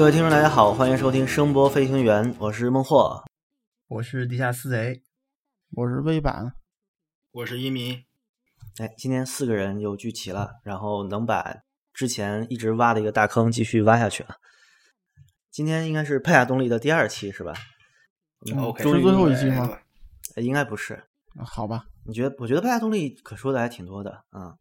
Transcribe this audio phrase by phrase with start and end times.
[0.00, 3.22] 各位听众，大家好，欢迎收听声波飞行员，我是孟获，
[3.86, 5.02] 我是地下四贼，
[5.72, 6.54] 我是微版，
[7.32, 8.04] 我是一米。
[8.78, 11.54] 哎，今天四个人又聚齐了，然后能把
[11.92, 14.36] 之前一直挖的一个大坑继续挖下去了。
[15.50, 17.52] 今天应该是佩亚动力的第二期是吧？
[18.50, 19.68] 嗯 OK，是最后一期吗？
[20.34, 21.04] 呃应该不是。
[21.44, 22.34] 好吧，你觉得？
[22.38, 24.56] 我觉得拜亚动力可说的还挺多的啊、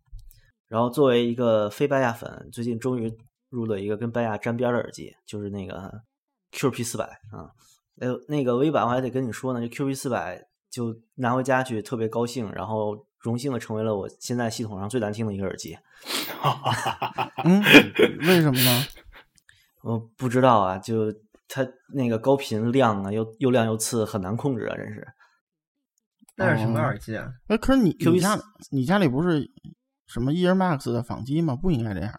[0.68, 3.10] 然后作为一个非拜亚粉，最近终于
[3.50, 6.02] 入了一个跟拜亚沾边的耳机，就是那个
[6.52, 7.52] QP 四百啊。
[8.00, 15.78] 哎呦，那个微版我还得跟你说呢，这 QP 四百就拿回家去特别高兴，然后荣幸的成为了我现在系统上最难听的一个耳机。
[17.44, 17.62] 嗯，
[18.28, 18.86] 为什么呢？
[19.84, 21.12] 我不知道啊，就
[21.48, 25.08] 它那个高频亮啊，又又亮又刺，很难控制啊，真是。
[26.38, 27.34] 那是什么哦耳机啊？
[27.48, 28.40] 哎，可是你 QP 你家
[28.72, 29.52] 你家里不是
[30.08, 31.58] 什么 EarMax 的仿机吗？
[31.58, 32.14] 不应该这样。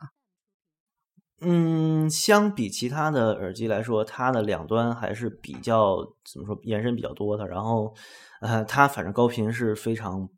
[1.40, 5.96] 嗯，相比其他的耳机来说，它的两端还是比较
[6.30, 7.46] 怎么说延伸比较多的。
[7.46, 7.94] 然后，
[8.40, 10.28] 呃，它反正高频是非常，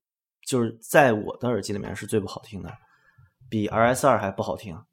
[0.47, 2.73] 就是在我的耳机里面是最不好听的，
[3.51, 4.85] 比 RS 二还不好听啊。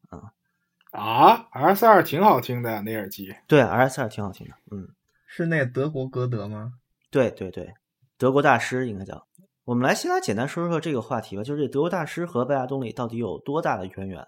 [0.92, 4.88] 啊，RS 二挺好听的那耳机，对，RS 二挺好听的，嗯，
[5.28, 6.74] 是那德国歌德吗？
[7.12, 7.74] 对对对，
[8.18, 9.28] 德国大师应该叫。
[9.66, 14.28] 我们来先来简单说说这个话题吧，就是这德国大师和拜亚动力到底有多大的渊源？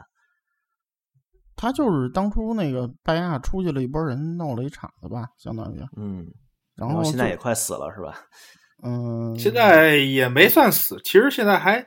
[1.61, 5.79] 他就是当初那个拜亚出去了一波人，闹了一场子吧，相当于。
[5.95, 6.25] 嗯，
[6.73, 8.15] 然后现在也快死了是吧？
[8.81, 11.85] 嗯，现在也没算死，其实现在还，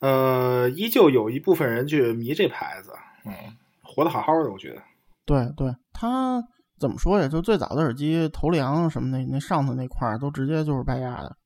[0.00, 2.92] 呃，依旧有一部分人去迷这牌子，
[3.24, 3.32] 嗯，
[3.80, 4.82] 活得好好的，我觉得。
[5.24, 6.42] 对对，他
[6.80, 7.28] 怎么说呀？
[7.28, 11.36] 就最早的耳机头梁什么那那上头那块儿都直接就是拜亚的，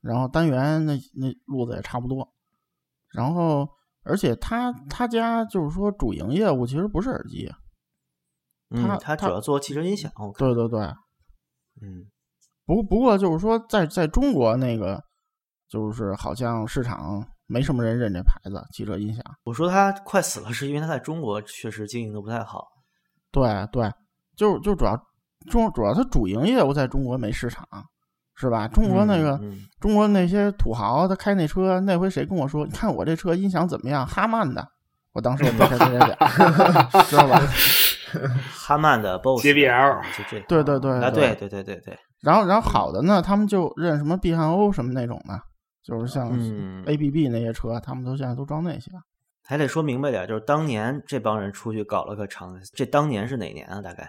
[0.00, 2.28] 然后单元那那路子也差不多，
[3.12, 3.68] 然后
[4.04, 7.52] 而且他他家就是说主营业务其实不是耳机，
[8.70, 10.80] 嗯，它它它主要做汽车音响，对对对，
[11.80, 12.06] 嗯。
[12.64, 15.02] 不不过就是说在在中国那个
[15.68, 22.68] 就是好像市场没什么人认这牌子汽车音响，我说他快死了，是因为他在中国确实经营的不太好。
[23.32, 23.92] 对对，
[24.36, 24.96] 就就主要
[25.50, 27.66] 中主要他主营业务在中国没市场，
[28.34, 28.68] 是吧？
[28.68, 29.32] 中国那个。
[29.42, 32.64] 嗯嗯中国那些土豪，他开那车，那回谁跟我说？
[32.64, 34.06] 你看我这车音响怎么样？
[34.06, 34.64] 哈曼的。
[35.12, 36.16] 我当时我没点点点，
[37.06, 37.38] 知道吧？
[38.54, 45.38] 哈曼的 BOSS JBL，就这，对对对啊，对对对对对对，然后，然后好的呢，他们就认什么 B 汉欧什么那种的，
[45.82, 48.90] 就是像嗯 ABB 那些车，他们都现在都装那些。
[49.44, 53.82] 还得说明白点，就是当年这帮人出去搞了个厂，这当年是哪年啊？
[53.82, 54.08] 大概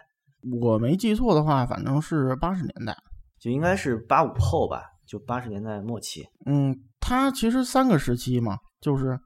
[0.61, 2.95] 我没记错的话，反正是八十年代。
[3.43, 6.25] 就应该是八五后吧，就八十年代末期。
[6.45, 9.19] 嗯，他其实三个时期嘛，就是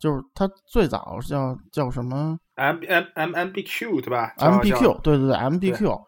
[0.00, 6.02] 就是他最早叫叫什么？M M M M B Q 对吧 MBQ，对对对，MBQ，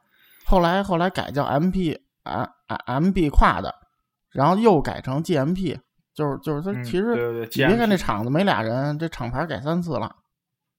[0.45, 3.73] 后来后来改叫 MP 啊啊 MB 跨的，
[4.33, 5.79] 然后又改成 GMP，
[6.13, 10.13] 就是就是它嗯其实、对对对你别看这厂子没俩人，这厂牌改三次了，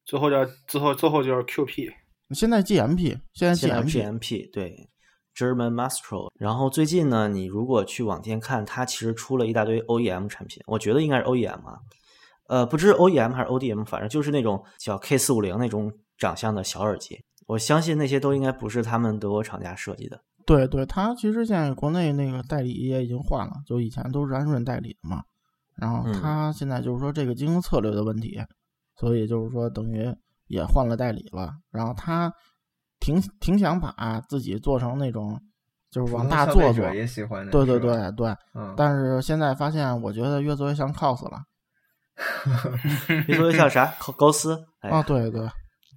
[0.03, 1.89] 最后叫最后最后就是 Q P，
[2.31, 4.89] 现在 GMP，现在现在 GMP，GMP 对
[5.35, 6.31] German Mastro。
[6.39, 11.79] 然后最近呢，你如果去网店看，它其实出了一大堆 OEM 产品，我觉得应该是 OEM 啊，
[12.47, 17.23] 呃，不知 OEM 还是 ODM，反正就是那种叫 K 四五零那种长相的小耳机。
[17.47, 20.21] 我相信那些都应该不是他们德国厂家设计的。
[20.45, 25.23] 对对，它其实现在国内那个代理也已经换了，就以前都是安顺代理的嘛，
[25.75, 28.39] 然后嗯它现在就是说这个经营策略的问题，
[28.95, 30.15] 所以就是说等于
[30.47, 32.31] 也换了代理了，然后他
[32.99, 35.39] 挺挺想把自己做成那种
[35.91, 41.39] 就是往大做做，也喜欢，对对，对对，嗯，但是现在发现，我觉得越做越像 cos 了
[43.27, 45.45] 越做越像啥高高斯，啊，对对，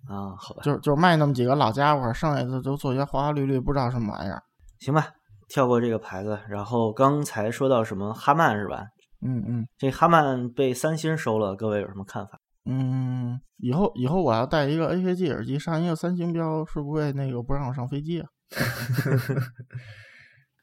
[0.08, 4.42] 啊，好吧，就就卖那么几个老家伙，剩下的都做些花花绿绿，不知道什么玩意儿。
[4.80, 5.08] 行吧，
[5.48, 6.38] 跳过这个牌子。
[6.48, 8.84] 然后刚才说到什么哈曼是吧？
[9.20, 12.38] 嗯嗯这哈曼被三星收了，各位有什么看法？
[12.70, 18.28] 嗯，以后以后我要带一个 AKG 耳机上一个三星标，是不会那个不让我上飞机啊？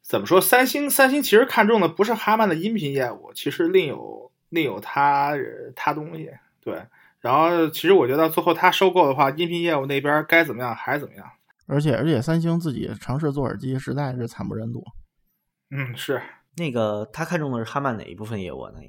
[0.03, 0.39] 怎么说？
[0.39, 5.33] 三星三星其实看中的不是哈曼的音频业务，其实另有另有他
[5.75, 6.29] 他东西。
[6.61, 6.79] 对，
[7.21, 11.27] 然后其实我觉得最后他收购的话，音频业务那边该怎么样还是怎么样。
[11.65, 14.85] 而且而且三星自己尝试做耳机，实在是惨不忍睹。
[15.71, 16.21] 嗯，是。
[16.57, 18.71] 那个他看中的是哈曼哪一部分业务啊？
[18.75, 18.87] 那个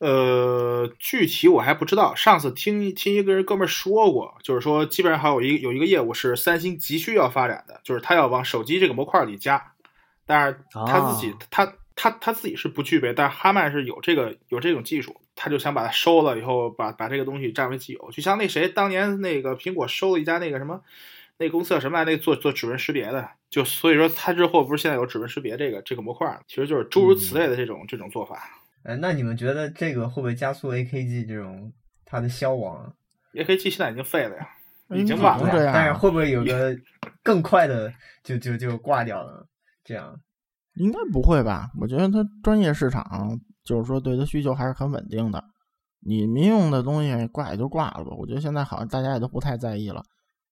[0.00, 2.14] 呃，具体我还不知道。
[2.14, 9.72] 上次听听一个人哥们儿说过，就是说基本上还有一个有一个业务是三星急需要发展的，就是他要往手机这个模块里加，
[10.24, 20.80] 但是他自己、啊他他他自己是不具备，但是哈曼是有这个有这种技术，他就想把它收了以后，把把这个东西占为己有，就像那谁当年那个苹果收了一家那个什么
[21.38, 22.04] 那公司叫什么来？
[22.04, 28.42] 那个做做指纹识别的，就所以说它之后不是现在有指纹识别这个这个模块儿，其实就是诸如此类的这种、这种做法。
[28.82, 31.72] 哎，那你们觉得这个会不会加速 AKG 这种
[32.04, 32.92] 它的消亡啊
[33.34, 34.48] ？AKG 现在已经废了呀，
[34.90, 35.72] 已经嗯晚了。
[35.72, 36.76] 但是会不会有个
[37.22, 37.92] 更快的
[38.22, 39.46] 就就就挂掉了？
[39.84, 40.18] 这样，
[40.74, 41.70] 应该不会吧？
[41.80, 45.44] 我觉得它专业市场就是说对它需求还是很稳定的。
[46.00, 48.10] 你民用的东西挂也就挂了吧。
[48.16, 50.02] 我觉得现在好像大家也都不太在意了，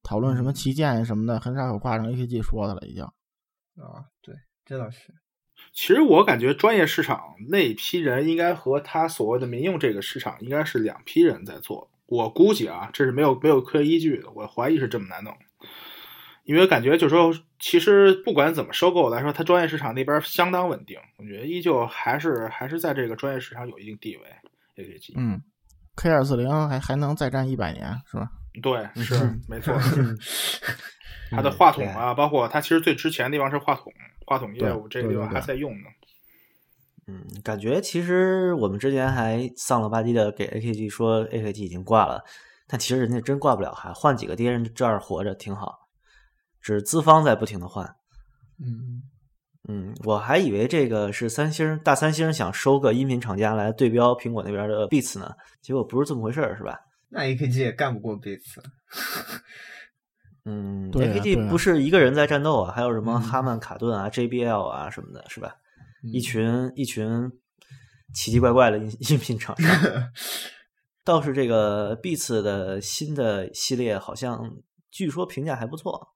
[0.06, 3.02] 讨论什么旗舰什么的，很少有挂上 AKG 说的了，已经。
[3.02, 4.32] 啊，对，
[4.64, 5.12] 这倒是。
[5.72, 11.90] 其实我感觉专业市场那批人应该和他所谓的民用这个市场应该是两批人在做。
[12.06, 15.36] 我估计啊，这是没有没有科学依据的，我怀疑是这么难弄。
[16.44, 24.22] 因为感觉就是说，其实不管怎么收购来说，它专业市场那边相当稳定，我觉得依旧还是还是在这个专业市场有一定地位。
[24.76, 25.42] AKG，嗯
[25.96, 28.28] ，K 二四零还还能再战一百年是吧？
[28.62, 29.74] 对，是嗯没错。
[31.30, 33.92] 它的话筒啊，包括它其实最值钱的地方是话筒，
[34.26, 35.88] 话筒业务这个地方还在用呢。
[37.08, 42.22] 嗯，感觉其实我们之前还丧了吧唧的给 AKG 说 AKG 已经挂了，
[42.68, 45.88] 但其实人家真挂不了，还换几个爹人这样活着挺好，
[46.60, 47.84] 只是资方在不停的换。
[48.60, 49.02] 嗯，
[49.68, 56.78] 嗯，我还以为这个是三星大三星想收个音频厂家来对标苹果那边的 Beats 呢，结果不是这么回事儿，是吧？
[57.08, 58.56] 那 AKG 也干不过 Beats。
[60.48, 65.56] 嗯对啊，AKG 啊不是一个人在战斗啊，还有什么嗯哈曼卡顿啊、JBL 啊什么的，是吧？
[66.12, 67.30] 一嗯群一群
[68.14, 69.70] 奇奇怪怪的音 音频厂商。
[71.04, 74.56] 倒是这个 Beats 的新的系列，好像
[74.90, 76.08] 据说评价还不错。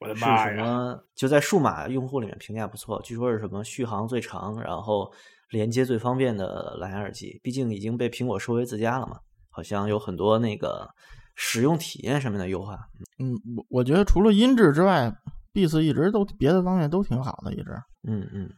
[0.00, 0.62] 我的妈是什！
[0.62, 1.04] 么？
[1.14, 5.12] 就在数码用户里面评价不错，据说是什么续航最长，然后
[5.50, 7.40] 连接最方便的蓝牙耳机。
[7.42, 9.18] 毕竟已经被苹果收为自家了嘛，
[9.58, 10.88] 好像有很多那个
[11.34, 12.78] 使用体验上面的优化。
[13.18, 15.12] 嗯，我我觉得除了音质之外
[15.52, 17.72] ，Beats 一直都别的方面都挺好的，一直。
[18.06, 18.48] 嗯嗯，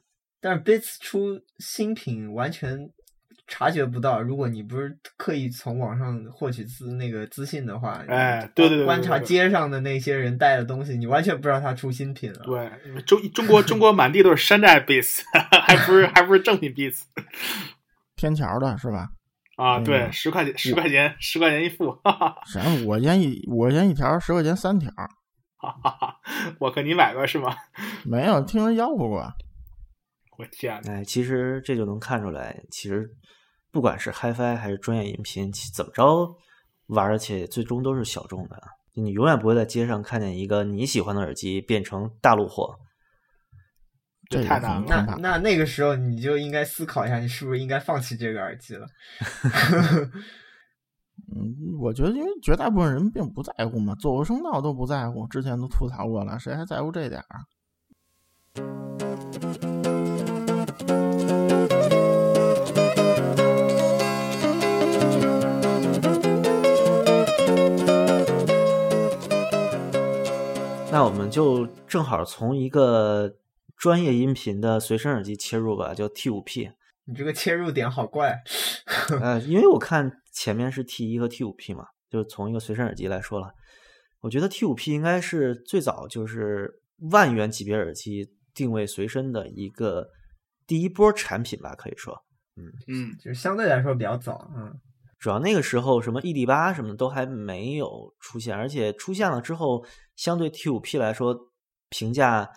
[0.43, 2.79] 但是 Beats 出新品完全
[3.47, 12.41] 察觉不到，如果你不是刻意从网上获取资那个资讯的话，哎对对对对观察街上的那些人带的东西，你完全不知道他出新品了。
[12.45, 15.23] 对，中中国中国满地都是山寨 Beats，
[15.63, 17.05] 还不是还不是正品 Beats
[18.17, 19.09] 天桥的是吧？
[19.61, 19.79] 啊？
[19.79, 22.61] 嗯对，十块钱十块钱十块钱一副，哈哈啥？
[22.83, 24.91] 五块钱一五块钱一条，十块钱三条，
[25.57, 26.17] 哈哈哈！
[26.59, 27.55] 我靠，你买过是吗？
[28.05, 29.33] 没有听人吆喝过。
[30.39, 33.11] 我天呐，哎，其实这就能看出来，其实
[33.71, 36.35] 不管是 HiFi 还是专业音频，其怎么着
[36.87, 38.59] 玩儿起来最终都是小众的。
[38.95, 42.77] 你永远不会在街上看见一个你喜欢的耳机变成大陆货。
[44.31, 48.87] 这太难了那那那个时候你就应该思考一下，你是不是应该放弃这个耳机了？
[51.35, 57.45] 嗯，我觉得因为绝大部分人并不在乎嘛，走个声道都不在乎，之前都吐槽过了，谁还在乎这点儿？
[70.93, 73.33] 那我们就正好从一个
[73.81, 76.71] 专业音频的随身耳机切入吧，叫 T 五 P。
[77.07, 78.39] 你这个切入点好怪。
[79.23, 83.51] 呃，因为我看前面是 T 一和 T 五 P 嘛，就是从一个随身耳机来说了，
[84.21, 86.71] 我觉得 T 五 P 应该是最早就是
[87.11, 90.07] 万元级别耳机定位随身的一个
[90.67, 92.15] 第一波产品吧，可以说。
[92.87, 94.71] 嗯，就是相对来说比较早，嗯，
[95.19, 99.83] 主要那个时候什么 ED 八什么都还没有出现，而且出现了之后，
[100.17, 101.35] 相对 T 五 P 来说，
[101.89, 102.51] 评价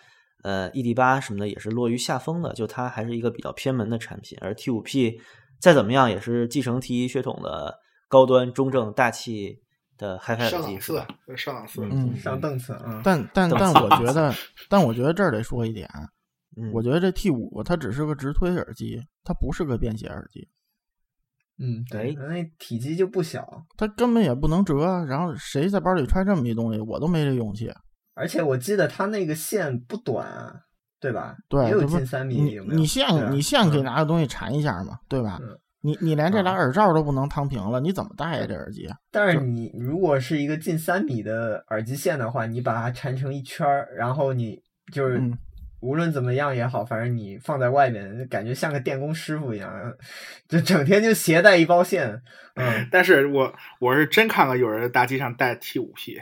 [0.43, 4.37] 呃 ED 八什么的也是落于下风的，就它还是一个比较偏门的产品。
[4.41, 5.19] 而 T 五 P
[5.59, 9.59] 再怎么样也是继承 T 一血统的高端中正大气
[9.97, 11.81] 的 HiFi 机，是档次吧？，上档次。
[11.89, 14.33] 嗯上档次，嗯，但但但我觉 得，
[14.69, 15.89] 但我觉得这儿得说一点，
[16.57, 20.47] 嗯，我觉得这 T 五它只是个直推耳机，它不是个便携耳机，
[21.59, 23.47] 嗯，对，哎那体积就不小，
[23.77, 25.05] 它根本也不能折。
[25.07, 27.71] 然后谁在包里揣这么一东西，我都没这勇气。
[28.13, 30.53] 而且我记得它那个线不短啊，
[30.99, 31.35] 对吧？
[31.49, 32.79] 对，也有近三米，你有没有？
[32.79, 35.39] 你线你线可以嗯拿个东西缠一下嘛，对吧？
[35.41, 38.87] 嗯你你连这俩嗯耳罩都不能趟平了，你怎么戴呀这耳机？
[39.11, 44.61] 但是你如果是一个近三米的耳机线的话，你把它缠成一圈儿，然后你
[44.93, 45.37] 就是嗯
[45.81, 49.69] 无论怎么样也好，反正你放在外面，感觉像个电工师傅一样，
[50.47, 52.21] 就整天就携带一包线。
[52.55, 56.17] 嗯， 但是我我是真看过有人在大街上带 T 五 P，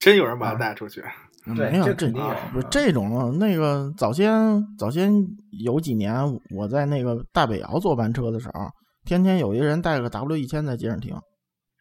[0.00, 1.04] 真有人把它啊带出去。
[1.56, 5.10] 对没有这这肯定有不是嗯这种那个早先早先
[5.64, 6.14] 有几年
[6.54, 8.68] 我在那个大北窑坐班车的时候，
[9.06, 11.14] 天天有一个人带个 W 一千在街上停，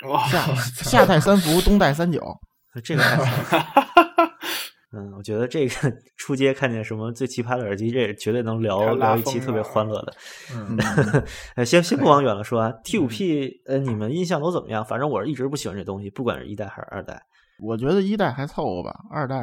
[0.08, 2.24] 哇，夏夏带三伏，冬带三九。
[2.84, 3.04] 这个
[4.96, 10.14] 嗯，我觉得这个出街看见什么最奇葩的耳机，这绝对能聊聊一期特别欢乐的。
[10.56, 10.78] 嗯，
[11.58, 14.86] 呃，先先不往远了说啊，T 五 P，呃，你们印象都怎么样？
[14.86, 17.22] 反正我是一直不喜欢这东西，不管是一代还是二代
[17.62, 19.40] 我觉得一代还凑合吧，二代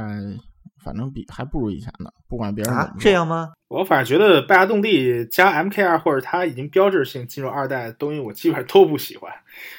[0.83, 3.53] 反正比还不如以前呢，不管别人这样吗？
[3.69, 9.33] 我反正觉得拜亚动力加 MK 二或者它已经标志性进入二代的东西，我基本上都不喜欢。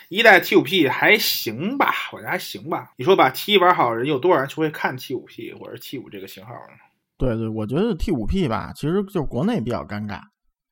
[0.09, 2.91] 一代 T 五 P 还行吧，我觉得还行吧。
[2.97, 6.75] 你说把 T 一玩好，人有多少人去会看 T 五 P 或者 T 五这个型号呢？
[7.17, 10.19] 对对，我觉得 T 五 P 吧，其实就是国内比较尴尬，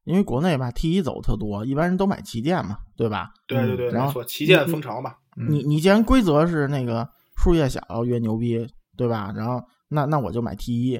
[0.03, 3.29] 因为国内吧 T 一走特多，一般人都买旗舰嘛，对吧？
[3.47, 5.11] 对对对，然后没错，旗舰风潮嘛。
[5.37, 9.31] 嗯你你既然规则是那个数越小越牛逼，对吧？
[9.35, 10.99] 然后那那我就买 T 一，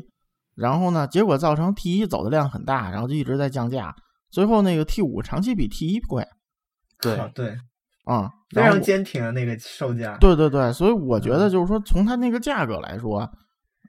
[0.56, 3.96] 然后呢，结果造成 T 一走的量很大，然后就一直在降价，
[4.30, 6.26] 最后那个 T 五长期比 T 一贵
[7.02, 7.58] 对，啊对，
[8.06, 10.18] 啊、非常坚挺的，那个售价。
[10.18, 13.30] 对对对，所以我觉得嗯就是说，从它那个价格来说，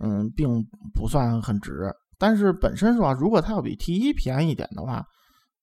[0.00, 1.92] 嗯，并不算很值。
[2.18, 5.04] 但是本身说啊，如果它要比 T 一便宜一点的话，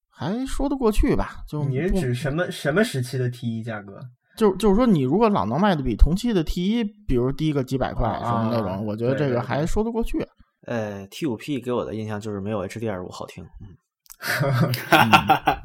[0.08, 1.42] 还说得过去吧。
[1.48, 4.00] 就你是指什么什么时期的 T 一价格？
[4.36, 10.26] 就就是说，你如果老能卖的比同期的 T 一，比如低个几百块啊什么那种，啊我觉得这个还说得过去。
[10.66, 13.76] 呃，T 五 P 给我的印象就是没有 HDR 五好听，嗯，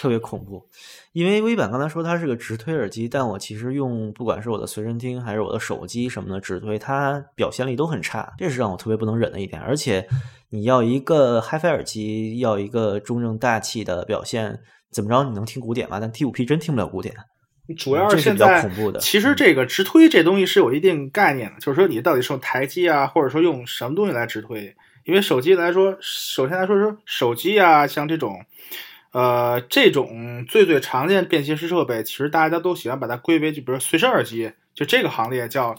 [0.00, 0.66] 特别恐怖。
[1.12, 9.60] 因为微版刚才说它是个直推耳机，但我其实用不管是我的随身听还是我的手机什么的直推，它表现力都很差，这是让我特别不能忍的一点。
[9.60, 10.08] 而且
[10.48, 14.58] 你要一个 HiFi 耳机，要一个中正大气的表现，
[14.90, 16.00] 怎么着你能听古典吗？
[16.00, 17.14] 但 T 五 P 真听不了古典。
[17.74, 24.76] 主要是现在恐怖的其实这个直推这东西是有一定概念的，就是说你到底是用台机啊，或者说用什么东西来直推。
[25.04, 28.44] 因为手机来说，首先来说说手机啊，像这种，
[29.12, 35.76] 呃，这种最最常见便携式设备，其实大家都喜欢把它归为就比如随身耳机，就这个行列叫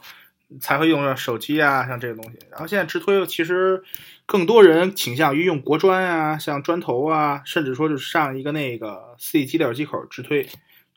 [0.61, 2.39] 才会用上手机啊，像这个东西。
[2.49, 3.83] 然后现在直推其实
[4.25, 10.47] 更多人倾向于用国专啊，像砖头啊，甚至说就是上一个那个 C 机的耳机口直推。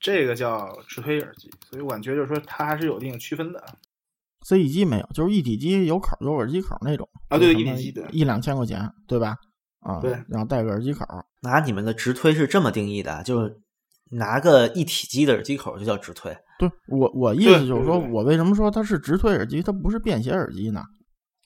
[0.00, 3.62] 这个叫直推耳机，所以我感觉就是说它还是有一定区分的。
[4.42, 9.36] C E 机没有，就是一体机有口有耳机口那种啊对一体机对一两千块钱，对吧？
[9.80, 11.04] 啊，对然后带个耳机口，
[11.42, 13.54] 拿你们的直推是这么定义的，就是
[14.12, 16.34] 拿个一体机的耳机口就叫直推。
[16.58, 20.82] 对我我意思就是说，对对我为什么说它是直推耳机，它不是便携耳机呢？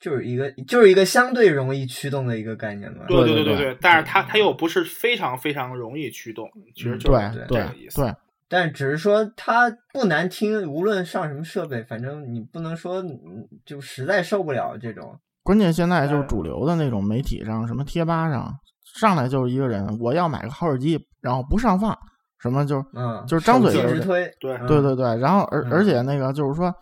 [0.00, 3.06] 就是一个就是一个相对容易驱动的一个概念吧。
[3.08, 8.02] 对对对对，但是它它又不是非常非常容易驱动，其实就是这对个意思。
[8.02, 8.14] 对，
[8.54, 13.18] 但只是说它不难听，无论上什么设备，反正你不能说嗯
[13.66, 15.18] 就实在受不了这种。
[15.42, 18.48] 关键现在就是嗯主流的那种媒体上，什么贴吧上，
[19.00, 21.98] 上来就是一个人，我要买个好耳机，然后不上放，
[22.38, 26.72] 什么就嗯，就是张嘴就直推，对嗯对对对，然后而嗯而且那个就是说，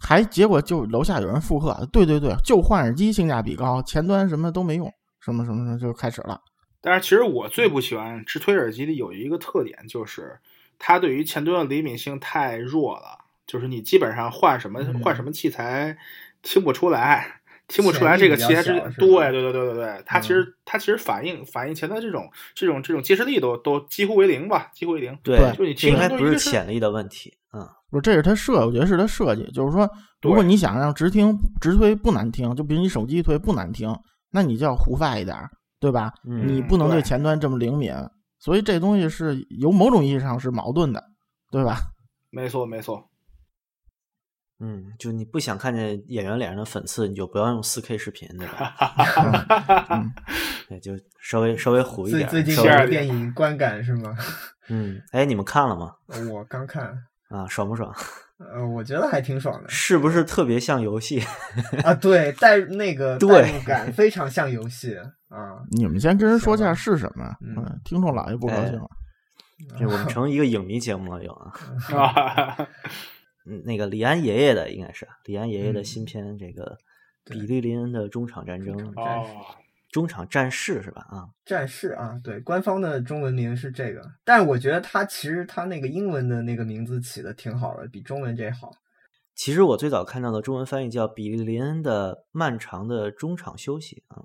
[0.00, 4.90] 还结果就楼下有人附和，对对对，就换耳机性价比高，前端什么都没用，
[5.20, 6.40] 什么什么什么就开始了。
[6.80, 10.40] 但是其实我最不喜欢直推耳机的有一个特点，就是
[10.84, 15.96] 它对于前端的灵敏性太弱了，就是你基本上换什么嗯换什么器材
[16.42, 17.38] 听不出来。
[17.68, 25.16] 听不出来这个器材之对吧对对对对对，它其嗯实它其实反应反应前端这种这种这种接视力都都几乎为零吧，几乎为零。
[25.22, 29.88] 对，对就你这应该不是潜力的问题，嗯，不是，这是它设，我觉得是它设计，就是说，
[30.20, 33.96] 如果你想让直听直推不难听，就比如你手机推不难听，
[34.32, 35.34] 那你就要胡发一点，
[35.80, 36.12] 对吧？
[36.26, 37.94] 嗯你不能对对前端这么灵敏，
[38.42, 41.00] 所以这东西是有某种意义上是矛盾的，
[41.52, 41.78] 对吧？
[42.28, 43.08] 没错没错，
[44.58, 48.74] 嗯，就你不想看见演员脸上的粉刺，你就不要用四 K 视频，对吧？
[49.90, 50.12] 嗯
[50.68, 52.28] 对，就稍微稍微糊一点。
[52.28, 54.16] 最最近电影观感是吗？
[54.68, 55.94] 嗯，哎，你们看了吗？
[56.32, 56.84] 我刚看，
[57.28, 57.94] 啊，爽不爽？
[58.38, 61.22] 呃，我觉得还挺爽的 是不是特别像游戏？
[61.84, 61.94] 啊。
[61.94, 64.98] 对，带那个对代入感非常像游戏
[65.32, 65.62] 啊。
[65.70, 68.88] 你们先跟人说下是什么，嗯嗯，听众老爷不高兴了。
[69.78, 71.52] 这我们成一个影迷节目了，又啊。
[71.96, 72.68] 啊，
[73.46, 76.76] 嗯，那个李安爷爷的应该是李安爷爷的嗯新片，这个
[77.24, 79.26] 比利林恩的中场战争，中场哦，
[79.90, 81.06] 中场战事是吧？
[81.08, 88.72] 啊，战士啊，对，官方的中文名是这个，但是我觉得他其实他那个英文的那个名字起的挺好的，比中文这好。
[89.34, 94.24] 其实我最早看到的中文翻译叫比利林恩的漫长的中场休息啊。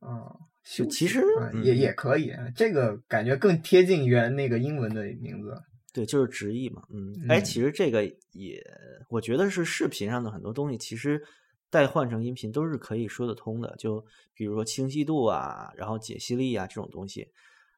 [0.00, 0.30] 啊，
[0.64, 1.22] 就其实
[1.62, 5.60] 也也可以，这个感觉更贴近原那个英文的名字。
[5.92, 8.62] 对，就是直译嘛，嗯，哎，嗯其实这个也，
[9.08, 11.22] 我觉得是视频上的很多东西，其实
[11.70, 13.74] 代换成音频都是可以说得通的。
[13.78, 17.28] 就比如说清晰度啊，然后解析力啊这种东西，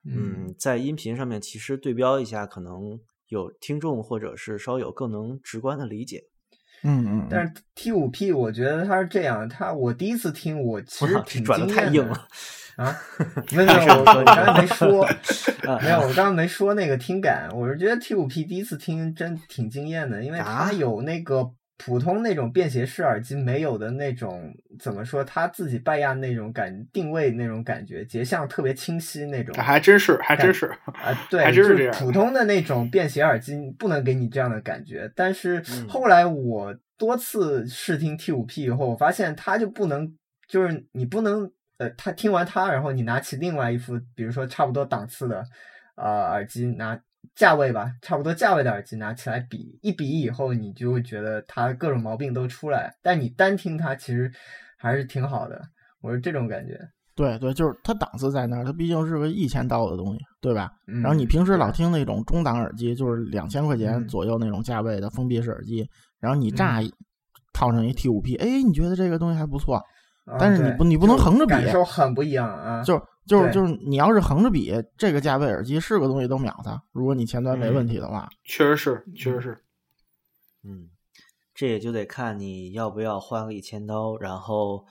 [0.05, 2.99] 嗯，在音频上面其实对标一下，可能
[3.29, 6.25] 有听众或者是稍有更能直观的理解。
[6.83, 12.29] 嗯嗯，但是 T 五 P 我觉得它是这样，它我第一次听我其实，挺转的惊艳的太硬了。
[12.77, 12.97] 啊，
[13.51, 15.03] 没有没有， 我我刚才没说，
[15.67, 20.67] 啊没有，我刚刚没说那个听感，我是觉得 T 五 P 第一次听真挺惊艳的，因为啊？
[20.67, 29.55] 它有那个普通那种便携式耳机没有的那种，怎么说，它自己拜亚那种感定位那种感觉，结像特别清晰那种。
[29.63, 30.67] 还真是，还真是。
[30.85, 40.13] 啊， 对，还真是这样普通的那种便携耳机不能给你这样的感觉，但是嗯后来我多次试听 T 五 P 以后，我发现它就不能，
[40.49, 45.45] 就是你不能，呃，它听完它，然后你拿起另外一副，比如说差不多档次的，
[45.95, 46.99] 呃，耳机拿
[47.35, 54.31] 价位吧，差不多价位的耳机拿起来比一比以后，你就会觉得它各种毛病都出来，但你单听它其实
[54.77, 55.61] 还是挺好的，
[56.01, 56.79] 我是这种感觉。
[57.15, 60.71] 对对，就是它档次在那儿，它毕竟是个一千刀的东西，对吧？
[60.87, 65.85] 嗯、然后你平时老听那种中档耳机，就是两千块钱嗯左右那种价位的封闭式耳机，
[66.21, 66.95] 然后你乍嗯一
[67.53, 69.83] 套上一 T 五 P，哎，你觉得这个东西还不错，啊
[70.39, 72.83] 但是你不你不能横着比感受很不一样啊。
[72.83, 79.59] 就就是就是你要是横着比，这个价位耳机是个东西都秒它，如果你前端没问题的话，确实是，确实是。
[80.65, 80.89] 嗯，
[81.55, 84.85] 这也就得看你要不要花个一千刀，然后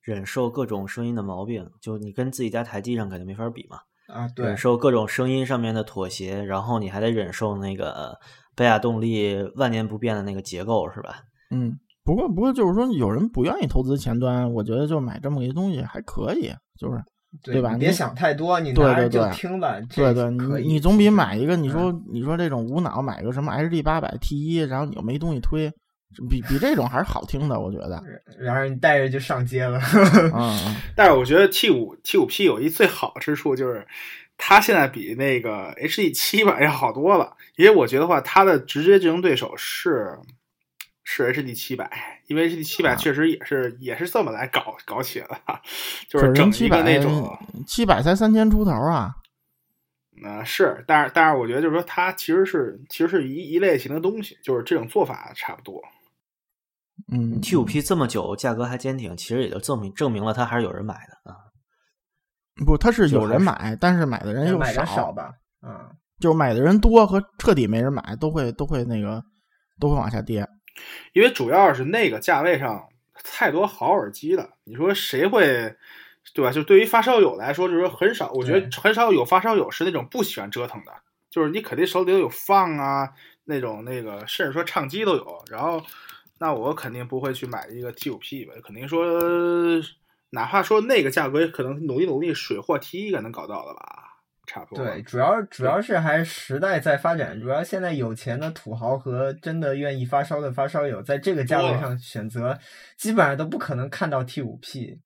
[0.00, 1.70] 忍受各种声音的毛病。
[1.80, 8.18] 就你跟自己家台机上肯定没法比嘛，啊，对忍，受各种声音上面的妥协，然后你还得忍受那个
[8.54, 11.22] 贝亚动力万年不变的那个结构，是吧？
[11.50, 11.78] 嗯。
[12.04, 17.02] 不过不过就是说，有人不愿意投资前端，我觉得就买这么一东西还可以，就是
[17.42, 19.80] 对吧你别想太多，你对拿着就对对听吧。
[19.94, 20.30] 对这对，
[20.62, 25.72] 你你总比买一个你说嗯你说这种无脑买个什么 HD 八百 T 一，然后你又没东西推，
[26.28, 28.00] 比比这种还是好听的，我觉得。
[28.38, 29.80] 然后你带着就上街了。
[30.94, 33.86] 但是我觉得 T 五 T 五 P 有一最好之处就是，
[34.36, 37.34] 它现在比那个 HD 七百要好多了。
[37.56, 40.16] 因为我觉得话，它的直接竞争对手是
[41.04, 45.60] 是 HD 七百，因为 HD 七百啊确实也是、也是这么来搞搞起来的，
[46.08, 47.38] 就是整一个人七百那种。
[47.66, 49.14] 七百才三千出头啊。
[50.24, 55.82] 呃，是，但是但是我觉得就是说，它其实是其实是一一类型的东西，就是这种做法差不多。
[57.12, 61.36] 嗯 T 五 P 这么久价格还坚挺，其实也就证明证明了它还是有人买的啊。
[62.64, 65.32] 不，它是有人买，但是买的人又买的少少吧？
[65.60, 65.90] 嗯，
[66.20, 69.22] 就是买的人多和彻底没人买都会都会那个
[69.80, 70.48] 都会往下跌。
[71.12, 72.88] 因为主要是那个价位上
[73.22, 75.76] 太多好耳机了，你说谁会，
[76.32, 76.50] 对吧？
[76.50, 80.92] 就对于发烧友来说，就是说很少，我觉得很少有发烧友是那种不喜欢折腾的，
[81.30, 83.12] 就是你肯定手里头有放啊，
[83.44, 85.44] 那种那个，甚至说唱机都有。
[85.50, 85.82] 然后，
[86.38, 89.20] 那我肯定不会去买一个 T 五 P 吧，肯定说，
[90.30, 94.03] 哪怕说那个价格，可能努力努力水货 T 一个能搞到的吧，
[94.46, 94.84] 差不多。
[94.84, 102.58] 对，主要主要是还是时代在发展，主要现在有钱的土豪和真的愿意发烧的发烧友，在这个价位上选择，
[102.96, 104.98] 基本上都不可能看到 T 五 P，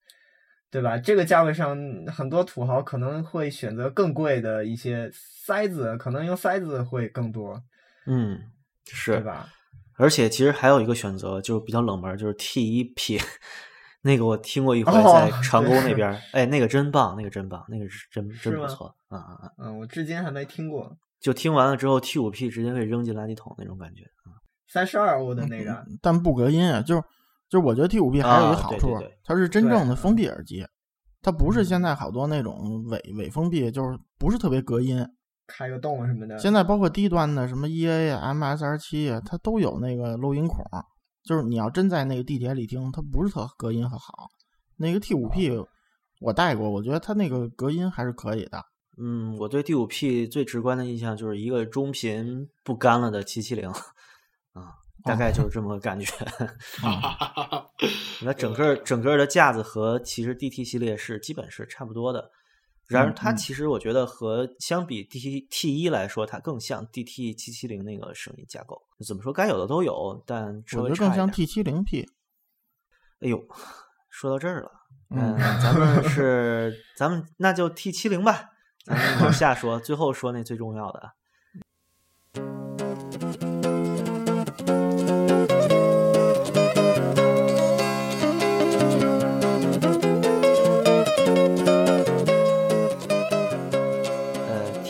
[0.71, 0.97] 对吧？
[0.97, 7.61] 这个价位上，很多土豪可能会选择更贵的一些塞子，可能用塞子会更多，
[8.05, 8.39] 嗯，
[8.85, 9.19] 对是。
[9.19, 9.49] 吧？
[9.97, 13.19] 而且其实还有一个选择，就是比较冷门，就是 T 一 P。
[14.01, 19.51] 那个我听过一回，哦在 长沟那边儿，哎，那个真棒，那个真棒，那个是真真不错啊啊啊！
[19.57, 24.03] 嗯，我至今还没听过就听完了之后，T 五 P 直接可以扔进垃圾桶那种感觉。
[24.71, 27.01] 三十二欧的那个，但不隔音啊，就是
[27.49, 30.65] 就是我觉得 T 五 P 还有一个好处，对对对它是真正的封闭耳机，
[31.21, 35.05] 它不是嗯现在好多那种伪伪封闭，就是不是特别隔音。
[35.47, 36.37] 开个洞什么的。
[36.37, 40.63] 现在包括低端的什么 EA 啊、MSR 七啊，它都有那个漏音孔，
[41.29, 44.31] 就是你要真在那个地铁里听，它不是特隔音很好。
[44.77, 45.51] 那个 T 五 P
[46.19, 48.65] 我戴过，我觉得它那个隔音还是可以的。
[48.97, 56.11] 嗯，我对 T 五 P 最直观的印象就是一个中频不干了的七七零，啊，大概就是这么个感觉。
[58.25, 62.31] 那整个整个的架子和其实 DT 系列是基本是差不多的，
[62.87, 68.81] 然而它嗯其实我觉得和相比 DT T 一来说，它更像 DT 七七零那个声音架构。
[69.07, 72.05] 怎么说，该有的都有，但稍微我觉得更像 T 七零 P。
[73.21, 73.41] 哎呦，
[74.09, 74.71] 说到这儿了，
[75.09, 78.49] 嗯嗯，咱们是咱们那就 T 七零吧，
[78.85, 81.13] 咱们往下说，最后说那最重要的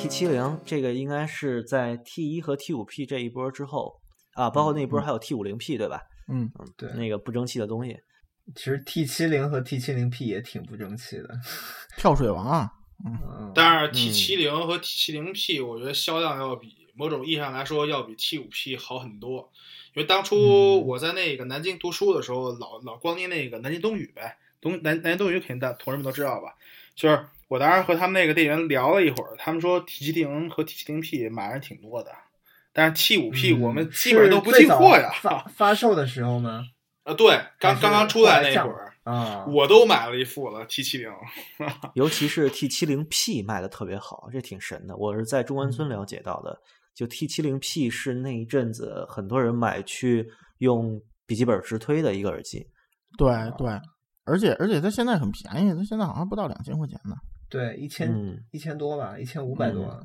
[0.09, 3.98] 七零这个应该是在 T 一和 T 五 P 这一波之后
[4.39, 6.01] 啊，包括那一波还有 T 五零 P 对吧？
[6.29, 7.97] 嗯，对那个不争气的东西。
[8.55, 11.29] 其实 T 七零和 T 七零 P 也挺不争气的。
[11.97, 12.71] 跳水王啊，
[13.05, 19.51] 嗯，但是 T 七零和 T 七零 P，我觉得销量要比某种意义上来说要比 T 五 P 好很多，
[19.93, 26.55] 因因为当初我在那个南京读书的时候，老老光临那个南京东雨呗，东南南京东雨肯定大同事们都知道吧？
[26.95, 32.11] 就是我当时和他们那个店员聊了一会儿，他们说 T 七零和 T 七零 P 买人挺多的，
[32.79, 35.11] 但是 T 五 P 我们基本上都不进货呀。
[35.11, 36.63] 嗯发发售的时候呢？
[37.03, 41.11] 啊，对，刚刚刚出来那会儿，啊，我都买了一副了 T 七零。
[41.95, 44.95] 尤其是 T 七零 P 卖的特别好，这挺神的。
[44.95, 46.57] 我是在中关村了解到的，
[46.95, 52.65] 就 T 七零 P 是那一阵子很多人买去用笔记本直推的一个耳机。
[53.17, 53.67] 对对，
[54.23, 57.15] 而且而且它现在很便宜，它现在好像不到两千块钱呢。
[57.49, 59.99] 对，一千嗯一千多吧，一千五百多。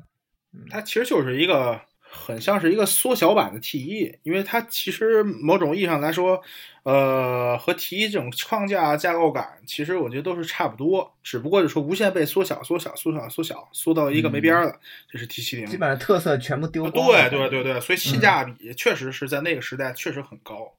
[0.71, 1.79] 它其实就是一个
[2.15, 6.41] 很像是一个缩小版的 T 一，因为它其实某种意义上来说，
[6.83, 14.79] 呃，和 T 一这种框架架构感，其实我觉得都是差不多，只不过是说无限被缩小、缩小、缩小、缩小，缩到一个没边儿了。
[15.09, 16.91] 这是 T 七零，基本上特色全部丢了。
[16.91, 20.73] 对对对对，所以性价比确实是在那个时代确实很高。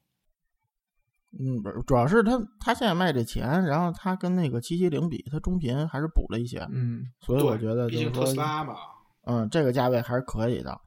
[1.39, 8.75] 嗯，不是主要是它它现在卖这钱，然后它跟那个七七零比，它中频还是补了一些，嗯，所以我觉得毕竟特就是说斯拉嘛，
[9.25, 10.81] 嗯，这个价位还是可以的。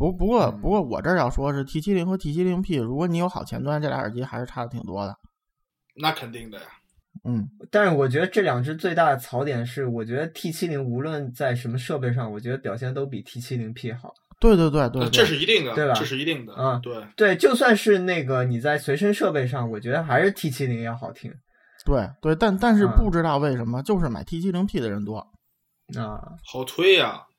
[0.00, 5.14] 不不过嗯不过我这儿要说是 T 七零和 T 七零 P，如果你有好前端，这俩耳机还是差的挺多的。
[5.94, 6.64] 那肯定的呀。
[7.28, 14.10] 嗯，但是我觉得这两只最大的槽点是，我觉得 T 七零无论在什么设备上，我觉得表现都比 T 七零 P 好。
[14.40, 16.54] 对对对对这是一定的，对吧这是一定的。
[16.56, 21.30] 嗯对，对，就算是那个你在随身设备上，我觉得还是 T 七零要好听
[21.84, 25.18] 对对，但但是嗯不知道为什么，就是买 T 七零 P 的人多。
[25.98, 26.22] 啊。
[26.50, 27.29] 好推呀、并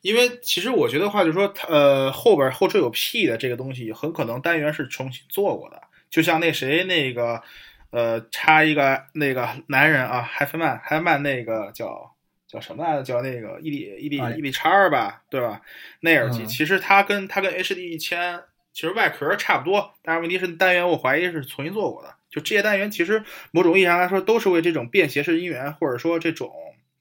[0.00, 5.80] 因为其实我觉得话就是说，它呃后边后缀有 P 的这个东西，很可能单元是重新做过的。
[6.10, 7.42] 就像那谁那个
[7.90, 12.14] 呃插一个那个男人啊，海芬曼，海芬曼那个叫
[12.46, 13.02] 叫什么来着？
[13.02, 15.60] 叫那个 E D E D E D 叉二吧，对吧？
[16.00, 18.40] 那耳机、嗯其实它跟它跟 HD 一千
[18.72, 22.14] 其实外壳差不多，但是问题是单元我怀疑是重新做过的。
[22.30, 26.52] 就这些单元其实某种意义上来说都是为这种便携式音源或者说这种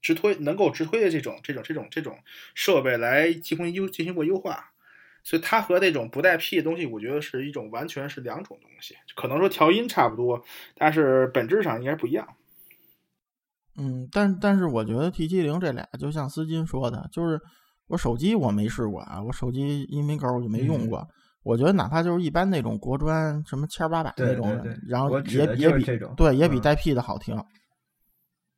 [0.05, 2.15] 直推能够直推的这种这种这种这种
[2.53, 4.69] 设备来进行优进行过优化。
[5.23, 8.95] 所以它和那种不带 P 的东西，我觉得是一种完全是两种东西。
[9.15, 10.43] 可能说调音差不多，
[10.75, 12.27] 但是本质上应该是不一样。
[13.75, 17.41] 嗯，但但是我觉得 T 七零这俩就像思金说的，就是
[17.87, 21.07] 我手机我没试过啊，我手机音频狗我就没用过。
[21.41, 25.83] 我觉得哪怕就是一般那种国专什么千八百那种的，对对然后也也比
[26.15, 27.35] 对也比嗯带 P 的好听。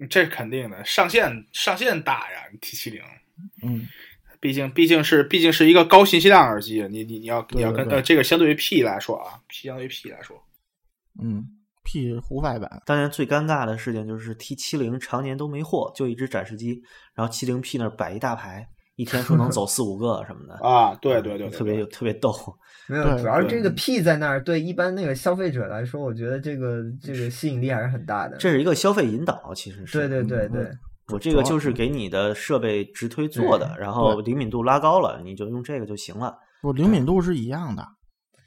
[0.09, 3.01] 这是肯定的，上限上限大呀，T 七零。
[3.63, 3.87] 嗯，
[4.39, 10.39] 毕竟毕竟是毕竟是一个高信息量耳机，你你你要你要跟对对呃这个相对于 P 来说啊，P 相对于 P 来说，
[11.21, 11.43] 嗯
[11.83, 16.81] ，P 户外版，当年最尴尬的事情就是 T 七零常年都没货，就一只展示机，
[17.15, 22.33] 然后七零 P 那儿摆一大排，一天说能走四五个什么的啊，对对对对，特别有特别逗。
[22.87, 28.35] 没有，主要是这个 P 在那儿，对一般那个消费者来说，我觉得这个这个吸引力还是很大的。
[28.37, 29.99] 这是一个消费引导，其实是。
[29.99, 30.71] 对对对嗯对，
[31.13, 36.35] 我这个就是给你的设备直推做的，然后灵敏度拉高了，你就用这个就行了。
[36.61, 37.85] 不灵敏度是一样的，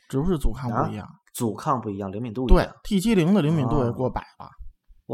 [0.09, 1.09] 只不是阻抗不一样。
[1.33, 2.75] 阻抗不一样，灵敏度一对样。
[2.83, 4.49] T 七零的灵敏度也哦过百了，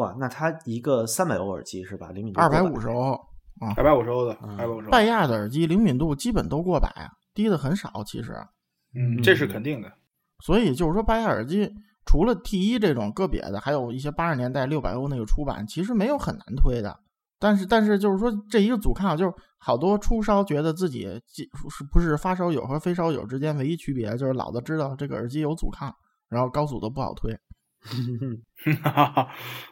[0.00, 2.10] 哇，那它一个三百欧耳机是吧？
[2.12, 3.18] 灵敏度二百五十欧。
[3.76, 8.04] 二百五十欧的，嗯二百五十欧，拜亚的耳机灵敏度基本都过百，低的很少。
[8.04, 8.32] 其实，
[8.94, 9.92] 嗯，这是肯定的。
[10.40, 11.72] 所以就是说，拜亚耳机
[12.04, 17.00] 除了 T 一这种个别的，还有一些八十年代六百欧那个出版，其实没有很难推的。
[17.38, 21.02] 但是，但是就是说，这一个阻抗，就是好多初烧觉得自己
[21.70, 25.94] 是不是发烧友和非烧友之间唯一区别，就是老子知道这个耳机有阻抗，
[26.28, 27.38] 然后高阻的不好推。
[27.80, 29.28] 哈哈哈，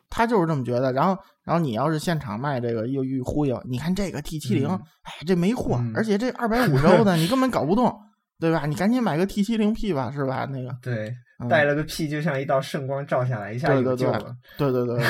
[0.09, 7.93] 他就是这么觉得，然后，然后你要是现场卖这个，又一忽悠，你看这个 T 七零，嗯哎，这没货，嗯而且这二百五十欧的， 你根本搞不动，
[8.39, 8.67] 对吧？
[8.67, 10.47] 你赶紧买个 T 七零 P 吧，是吧？
[10.51, 14.37] 那个，对，嗯带了个 P 就像一道圣光照下来，一下对对对有救了。
[14.57, 15.07] 对对对对，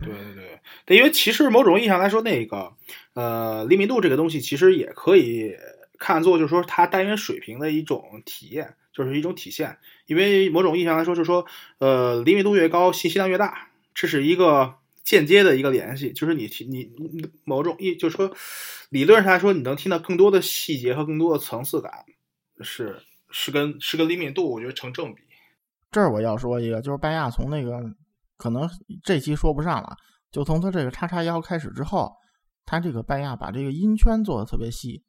[0.00, 2.72] 对对对对，因为其实某种意义上来说，那个
[3.14, 5.54] 呃灵敏度这个东西，其实也可以
[5.98, 9.76] 看作就是说它单元水平的一种体验，就是一种体现。
[10.06, 11.44] 因为某种意义上来说，就是说
[11.78, 18.34] 呃灵敏度越高，信息量越大，这是一个间接的一个联系，就是你你你某种意就是说
[18.90, 22.04] 理论上来说，你能听到更多的细节和更多的层次感，
[22.60, 25.22] 是是跟是跟灵敏度我觉得成正比。
[25.90, 27.80] 这儿我要说一个，就是拜亚从那个
[28.36, 28.68] 可能
[29.02, 29.96] 这期说不上了，
[30.30, 32.12] 就从它这个叉叉幺开始之后，
[32.64, 35.04] 它这个拜亚把这个音圈做的特别细，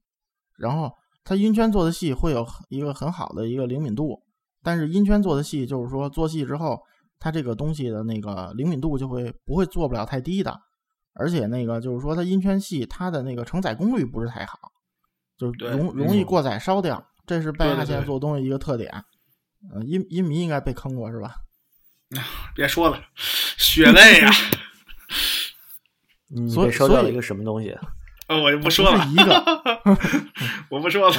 [0.57, 4.23] 然后它音圈做的细会有一个很好的一个灵敏度，
[4.67, 6.77] 但是音圈做的细就是说做细之后，
[7.19, 10.59] 它这个东西的那个灵敏度就会不会做不了太低的，
[11.13, 14.59] 而且那个就是说它音圈细，它的那个承载功率不是太好，
[15.37, 18.91] 就是容容易过载烧掉，这是拜亚现在做东西一个特点。
[19.73, 21.35] 嗯，音音迷应该被坑过是吧？
[22.53, 24.29] 别说了，血泪啊！
[26.27, 27.73] 你所以被烧掉所以了一个什么东西？
[28.27, 29.43] 呃，我就不说了，一个
[30.69, 31.15] 我不说了。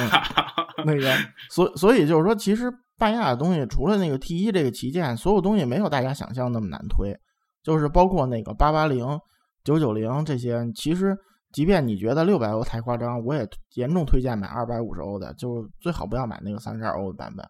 [0.85, 1.13] 那个，
[1.49, 7.17] 所所以就是说，其实半亚的东西，除了那个 T 一这个旗舰，所有东西没有大家想象那么难推，
[7.63, 9.19] 就是包括那个八八零、
[9.63, 11.17] 九九零这些，其实
[11.51, 17.45] 即便你觉得六百欧太夸张，我也严重推荐买二百五十欧的，就最好不要买那个三十二欧的版本。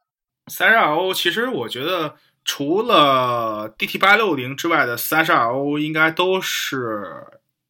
[0.47, 7.05] 三十二欧，其实我觉得除了 DT 八六零之外的三十二欧，应该都是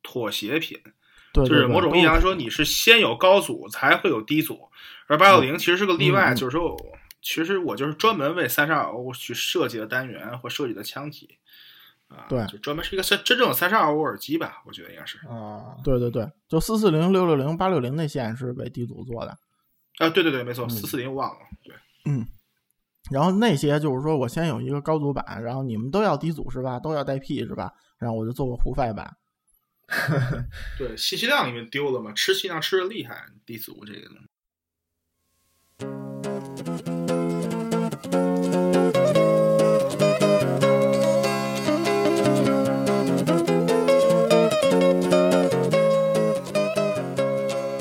[0.03, 0.77] 妥协品。
[1.45, 4.69] 对，就是某种意义上说，你是先有高组才会有低组，
[5.07, 6.33] 而八六零其实是个例外。
[6.33, 6.77] 就是说我，
[7.21, 11.37] 其实我就是专门为三十二欧去设计的单元或设计的腔体
[12.07, 19.37] 啊，对就专门是一个真真正的三十二欧耳机吧，我觉得应该是啊，对对对，就四四零、六六零、八六零那线是为低组做的。
[19.97, 21.75] 啊，对对对，没错，嗯四四零忘了，对，
[22.05, 22.25] 嗯
[23.11, 26.79] 然后那些就是说我先有一个高组版，然后你们都要低组是吧？
[26.79, 27.73] 都要带 P 是吧？
[27.97, 29.17] 然后我就做个胡费版。
[30.77, 34.25] 对，信息量因为丢了嘛，吃信息量吃的厉害，地组这个东西。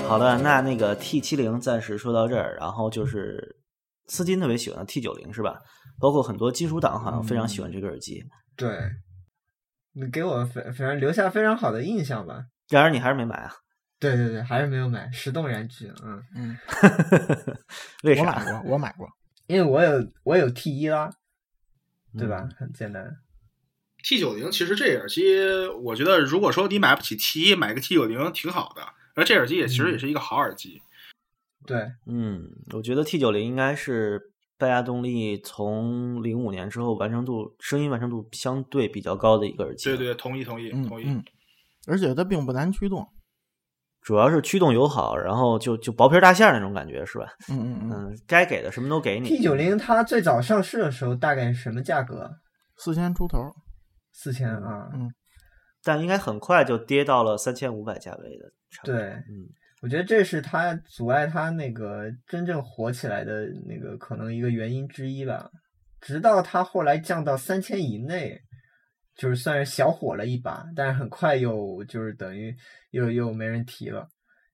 [0.08, 3.56] 好的，那那个 T 七零暂时说到这儿，然后就是
[4.06, 5.60] 斯金特别喜欢的 T 九零是吧？
[6.00, 8.24] 包括很多金属党好像非常喜欢这个耳机。
[8.56, 9.07] 对，你
[10.12, 12.46] 给我非反正留下非常好的印象吧。
[12.68, 13.52] 然而你还是没买啊？
[13.98, 16.58] 对对对，还是没有买，石动燃具，嗯，嗯，
[18.04, 18.22] 为啥？
[18.22, 19.08] 我买过，我买过。
[19.46, 21.10] 因为我有我有 T 一啦，
[22.16, 22.42] 对吧？
[22.42, 23.16] 嗯很简单。
[24.04, 28.82] T 九零其实这耳机，我觉得如果说你买不起 T 一，买个 T 九零挺好的。
[29.14, 30.80] 而这耳机也其实也是一个好耳机。
[31.66, 39.84] 对，嗯，我觉得 T 九零应该是拜亚动力从零五年之后完成度声音完成度相对比较高的一个耳机。
[39.84, 41.04] 对对，同意同意嗯同意。
[41.06, 41.22] 嗯，
[41.86, 43.06] 而且它并不难驱动。
[44.00, 47.26] 主要是驱动友好，然后就就薄皮大馅儿那种感觉是吧？
[47.50, 49.28] 嗯嗯嗯，嗯，该给的什么都给你。
[49.28, 52.30] P 九零它最早上市的时候大概是什么价格？
[52.76, 53.38] 四千出头。
[54.12, 54.90] 四千啊。
[54.92, 55.10] 嗯
[55.84, 58.52] 但应该很快就跌到了三千五百价位的。
[58.82, 59.46] 对嗯，
[59.80, 65.50] 我觉得这是它阻碍它那个真正火起来的那个可能一个原因之一吧。
[66.00, 68.40] 直到它后来降到三千以内，
[69.16, 72.54] 就是算是小火了一把，但是很快又就是等于
[72.90, 74.08] 又又没人提了，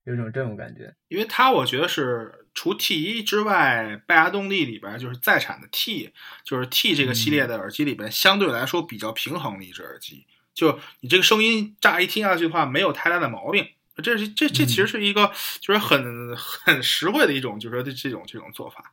[0.04, 0.94] 有种这种感觉。
[1.08, 6.12] 因为它我觉得是除 T 一之外，拜亚动力里边就是在产的 T，
[6.44, 10.26] 就是 T 这个系列的耳机里边，相对来说比较平衡的一只耳机。
[10.54, 13.66] 就你这个声音乍一听下去的话，没有太大的毛病。
[14.02, 15.30] 这是这这其实是一个
[15.60, 18.92] 就是很很实惠的一种，就是说这这种这种做法。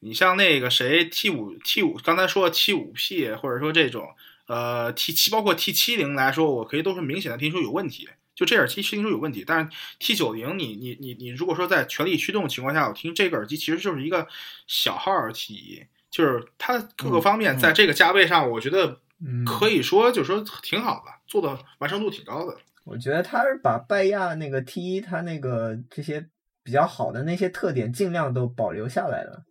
[0.00, 4.08] 你像那个谁 T 五 T 五，刚才说 T 五 P 或者说这种
[4.46, 8.08] 呃 T 七，包括 T 七零来说，我可以都是明显的听出有问题。
[8.34, 14.26] 就这耳机听出有问题，但是 T 九零，你你你你如果说在全力驱动情况下，我听这个耳机其实就是一个
[14.66, 22.56] 小号耳机，就是它各个方面嗯在这个价位上，我觉得嗯，可以说就是说挺好的，做的完成度挺高的。
[22.84, 26.26] 我觉得他是把拜亚那个 T 一，他那个这些
[26.64, 29.42] 比较好的那些特点，尽量都保留下来了，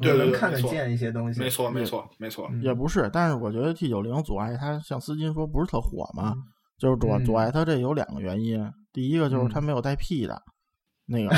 [0.00, 1.40] 对对能看得见一些东西。
[1.40, 2.48] 没错，没错，没错。
[2.50, 6.42] 嗯也不是，但是我觉得 T 九零阻碍它，像斯金说不是特火嘛，嗯
[6.78, 8.70] 就是阻嗯阻碍它这有两个原因。
[8.92, 10.42] 第一个就是它没有带 P 的，
[11.08, 11.28] 那个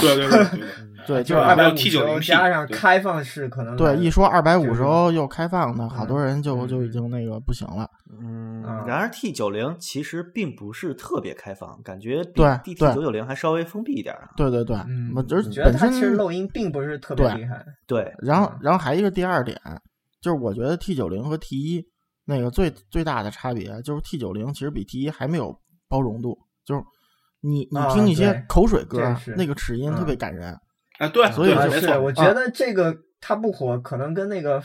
[0.00, 0.60] 对对对对
[1.06, 6.08] 对，对，就 就是二百五十 T90P 欧加上开放式，可能对，一说二百五十欧又开放的，好嗯。
[6.08, 7.88] 多人就就已嗯经那个不行了。
[8.20, 12.46] 嗯啊，然而 T 九零其实并不是特别开放，感觉比对。
[12.46, 14.14] DT 对九九零还稍微封闭一点。
[14.36, 17.64] 对对对，嗯，我就是觉得它其实漏音并不是特别厉害。
[17.86, 19.58] 对，然后嗯，然后还有一个第二点，
[20.20, 21.82] 就是我觉得 T 九零和 T 一
[22.26, 26.82] 那个最最大的差别，就是 T 九零其实比 T 一还没有包容度，就是
[27.42, 30.58] 你你啊听一些口水歌那个齿音特嗯别感人。
[30.98, 31.98] 啊对，啊，所以就是。
[31.98, 34.62] 我觉得这个它不火，可能跟那个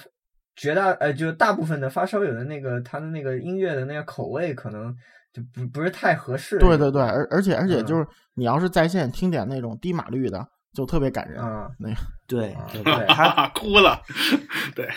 [0.56, 4.96] 绝大呃，就大部分的发烧友的那个他的那个音乐的那个口味，可能
[5.34, 6.60] 就不不是太合适。
[6.60, 11.42] 对对对，而而且而且嗯就是你要是在线听点那种低码率的，就特别感人。
[11.44, 11.96] 啊，那个
[12.28, 14.00] 对 对他 哭了，
[14.76, 14.88] 对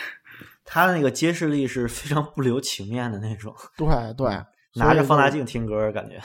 [0.63, 4.29] 他的那个揭示力是非常不留情面的那种，对对，
[4.75, 5.29] 拿着放大。
[5.29, 6.21] 镜听歌，感觉。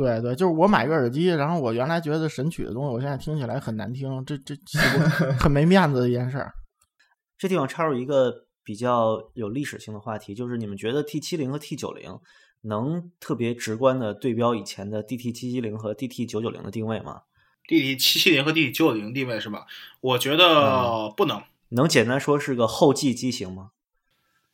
[0.00, 4.54] 对对，就是我买个耳机，然后我原来觉得神曲的东西，我现在听起来很难听，这这
[5.38, 6.54] 很没面子的一件事儿。
[7.36, 12.18] 这地方插入一个比较有历史性的话题，就是你们觉得 T 七零和 T 九零
[12.62, 17.22] 能特别直观的对标以前的 DT 七七零和 DT 九九零的定位吗
[17.68, 19.66] ？DT 七七零和 DT 九九零定位是吧？
[20.00, 23.70] 我觉得不能，能简单说是个后继机型吗？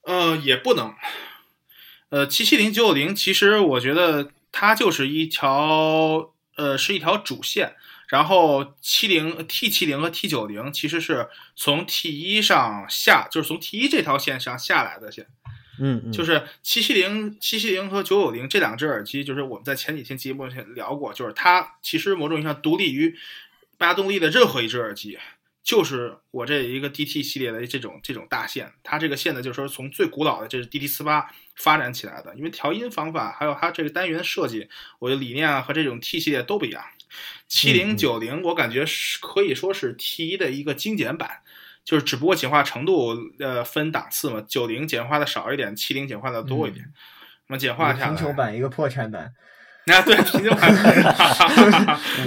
[0.02, 0.92] 呃，也不能。
[2.10, 7.74] 呃，七七零九九零，其实我觉得它就是一条，呃，是一条主线。
[8.08, 15.26] 然后七零 T 七零和 T 九零其实是从 T 一上下，就是从 T 一这条线上下来的线。
[15.78, 23.14] 嗯，就是七七零、七七零和九九零这两只耳机，就是我们在前几天节目聊过，就是它其实某种意义上独立于
[23.76, 25.18] 八动力的任何一只耳机。
[25.66, 34.68] 就是我这一个 DT 系列的这种这种大线，它这个线呢，就是说从最古老的这是 DT 四八发展起来的，因为调音方法还有它这个单元设计，
[35.00, 36.84] 我的理念啊和这种 T 系列都不一样。
[37.48, 41.42] 七零九零我感觉是可以说是 T 一的一个精简版，
[41.84, 46.92] 就是只不过简化程度呃分档次嘛，九零简化的少一点，七零简化的多一点。
[47.48, 49.34] 那么简化下来，贫穷版一个破产版。
[49.94, 50.74] 啊，对，贫穷版，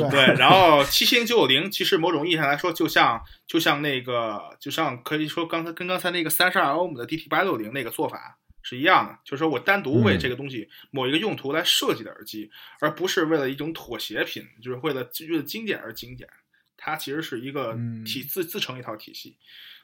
[0.10, 16.30] 对，然后七七零九九零，其实某种意义上来说，就像就像那个，就像可以说刚才跟刚才那个三十二欧姆的 DT 八六零那个做法是一样的，就是说我单独为这个东西某一个用途来设计的耳机，而不是为了一种妥协品，就是为了为了经典而经典，
[16.78, 19.38] 它其实是一个体自自成一套体系，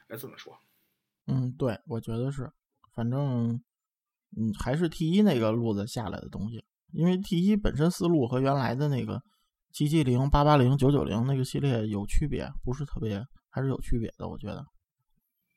[0.08, 0.58] 该这么说。
[1.26, 2.50] 嗯，对，我觉得是，
[2.94, 3.60] 反正
[4.34, 6.64] 嗯，还是 T 一那个路子下来的东西。
[6.92, 9.20] 因为 T 一本身思路和原来的那个
[9.72, 14.28] 七七零、八八零、九九零那个系列有区别，不是特别，还是有区别的。
[14.28, 14.64] 我觉得，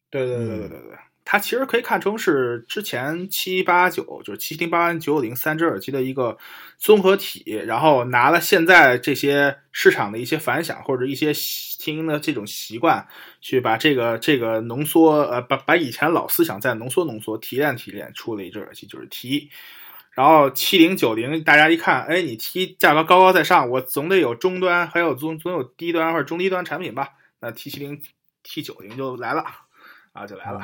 [0.09, 6.37] 对对对对对对，它其实可以看成是之前七八九，就是七零、八八零、九九零三只耳机的一个
[6.77, 11.31] 综合体，然后拿了现在这些市场的一些反响或者一些
[11.79, 13.07] 听的这种习惯，
[13.39, 19.49] 去把这个这个浓缩，呃，把把以前老思想再浓缩浓缩、提炼提炼出了一只耳机，就是 T 一。
[20.19, 27.11] 然后七零九零，大家一看，哎，你 T 价格高高在上，我总得有中端，还有总总有低端或者中低端产品吧？
[27.39, 28.01] 那 T 七零、
[28.43, 29.45] T 九零就来了，
[30.11, 30.59] 啊，就来了。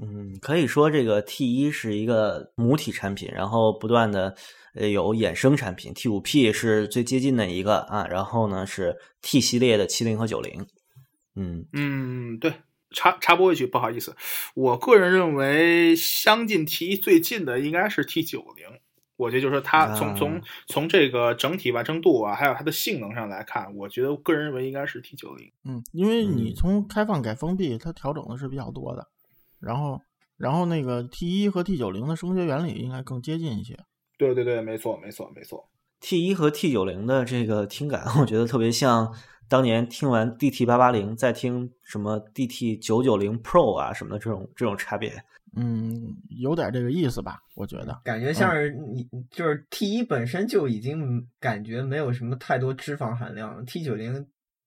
[0.00, 4.34] 嗯，可以说这个 T 一是一个母体产品，然后不断的
[4.74, 10.66] 呃有衍生产品，T 五 P 是最接近的一个啊，然后呢是 T 系列的七零和九零。
[11.36, 12.54] 嗯嗯，对。
[12.90, 14.16] 插插播一句，不好意思，
[14.54, 18.80] 我个人认为相近 T 最近的应该是 T 九零。
[19.16, 25.50] 我觉得就是说，它从从从这个整体完成度啊，还有它的性能上来看，我觉得个人认为应该是 T 九零。
[25.64, 29.08] 嗯，因为你从开放改封闭，它调整的是比较多的。
[29.58, 30.00] 然后，
[30.36, 33.76] 然后那个 T 一和 T 九零的声学原理应该更接近一些。
[34.16, 35.68] 对对对，没错没错没错。
[35.98, 39.12] T 一和 T 九零的这个听感，我觉得特别像。
[39.48, 45.12] 当年听完 DT 八八零，再听什么 DT 九九零 Pro 啊什么的这种这种差别，
[45.56, 47.42] 嗯，有点这个意思吧？
[47.54, 54.26] 我觉得感觉像是你就是 T 一本身就已经感觉没有什么太多脂肪含量，T 九零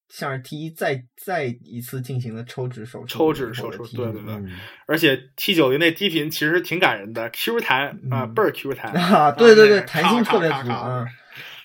[0.10, 4.44] 像是 T 一再再一次进行了抽脂手术，抽脂手术，对对对，
[4.88, 11.06] 而且 T 九零那低频其实挺感人的，Q 弹啊，倍儿 Q 弹啊，对对对，弹性特别足啊，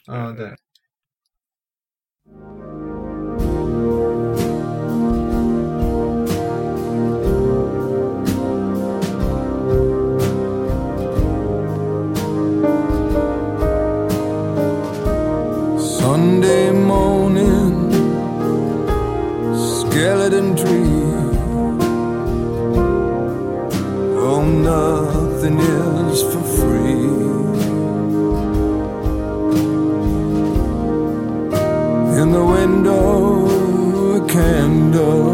[0.07, 0.55] 嗯，对。
[26.17, 27.07] Is for free.
[32.21, 35.26] In the window, a candle.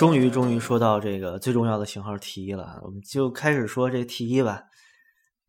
[0.00, 4.62] 终于终于说到这个最重要的型号 T 一了，我们就开始说这 T 一吧。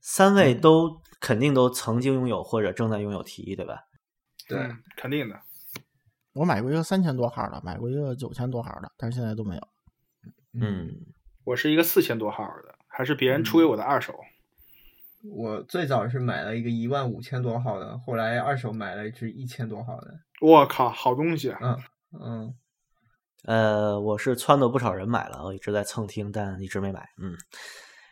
[0.02, 3.78] 三位都肯定都曾经拥有或者正在拥有 T 一，对吧？
[4.50, 5.40] 对，嗯，肯定的。
[6.34, 9.62] 我买过一个三千多号的，买过一个九千多号的，但是现在都没有。
[10.60, 10.98] 嗯，
[11.46, 14.14] 我是一个四千多号的，还是别人出给我的二手。
[15.34, 20.14] 我最早是买了一个一万五千多号的，后来二手买了一只一千多号的。
[20.42, 21.58] 我靠，好东西啊！
[21.62, 21.78] 嗯
[22.20, 22.56] 嗯，
[23.44, 27.10] 呃，我是撺掇不少人买了，我一直在蹭听，但一直没买。
[27.18, 27.36] 嗯，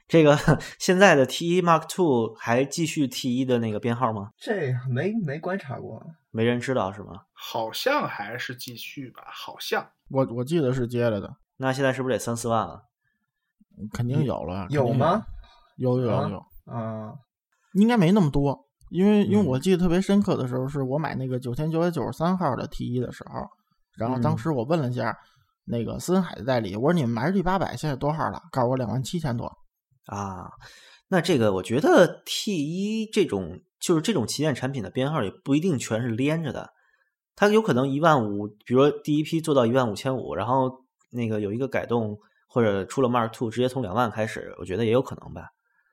[0.08, 0.38] 这个
[0.80, 4.32] 现在的 T 一 Mark Two 还继续 T 一的那个编号吗？
[4.38, 6.04] 这没没观察过。
[6.32, 7.24] 没人知道是吗？
[7.34, 9.88] 好像还是继续吧，好像。
[10.10, 12.84] 我我记得是接了的，那现在是不是得三四万了？
[13.94, 14.68] 肯定有了。
[14.70, 15.24] 有吗？
[15.78, 17.14] 有有有啊有，啊，
[17.74, 23.48] 应该没那么多，因为因为嗯我记得特别深刻的时候，是我买那个九千九百九十三号的 T 一的时候，
[24.00, 25.16] 然后当嗯时我问了一下
[25.66, 28.42] 那个思恩海的代理，我说你们 MG 八百现在多少了？
[28.52, 29.46] 告诉我两万七千多。
[30.06, 30.50] 啊，
[31.10, 36.72] 那这个我觉得 T 一这种就是这种旗舰产品的编号也不一定全是连着的，
[37.36, 45.50] 它有可能一万五，比如说第一批做到一万五千五，然后那个有一个改动或者出了 Mark Two，直接从两万开始，我觉得也有可能吧。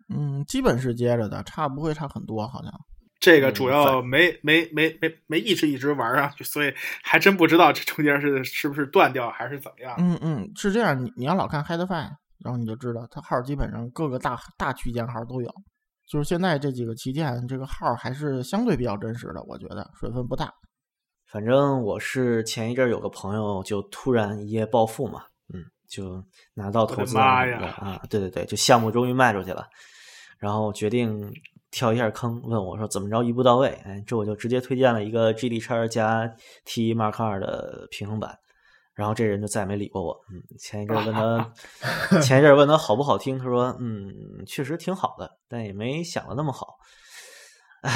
[0.08, 2.72] 嗯，基本是接着的，差不会差很多，好像。
[3.26, 6.72] 这个主嗯要没没没没没一直一直玩上去，所以
[7.02, 9.96] 还真不知道这中间是是不是断掉还是怎么样。
[9.98, 12.12] 嗯嗯，是这样，你你要老看 Head Five，
[12.44, 15.52] 然后你就知道它号基本上各个大大区间号都有。
[16.08, 20.54] 就是现在这几个旗舰，这个号还是相对比较真实的，我觉得水分不大。
[21.26, 26.24] 反正我是前一阵有个朋友就突然一夜暴富嘛，嗯，就
[26.54, 27.42] 拿到投资啊，
[28.08, 29.66] 对对对，就项目终于卖出去了，
[30.38, 31.28] 然后决定
[31.76, 36.26] 跳一下坑，问我说怎么着一步到位，哎，这我就直接推荐了一个 GD 叉加
[36.64, 38.38] T 1 Mark 二的平衡板，
[38.94, 41.52] 然后这人就再也没理过我，嗯，前一阵问他，
[42.24, 46.78] 前一阵问他好不好听，他说嗯，确实挺好的，但也没想的那么好，
[47.82, 47.92] 唉，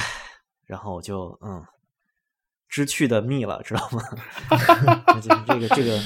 [0.66, 1.64] 然后我就嗯。
[2.68, 4.00] 知趣的蜜了，知道吗？
[5.20, 6.00] 这这个这个，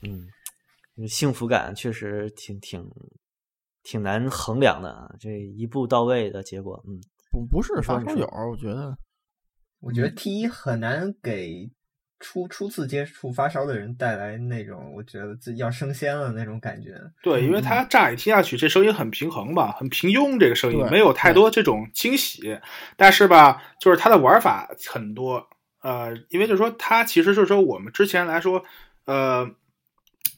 [0.00, 2.80] 嗯，幸福感确实挺挺
[3.84, 5.08] 挺难衡量的啊。
[5.20, 6.98] 这一步到位的结果，嗯，
[7.30, 8.98] 不不是发烧友，我觉得
[9.78, 11.70] 我觉得 T 一很难给
[12.20, 16.98] 初初次接触发烧的人带来那种我觉得自己要升仙了那种感觉。
[17.22, 22.58] 对，因为它乍一听下去，这声音很平衡吧，很平庸，这个声音没有太多这种惊喜。
[22.96, 25.46] 但是吧，就是它的玩法很多，
[25.82, 28.64] 呃，因为就是说，它其实就是说，我们之前来说，
[29.04, 29.46] 呃，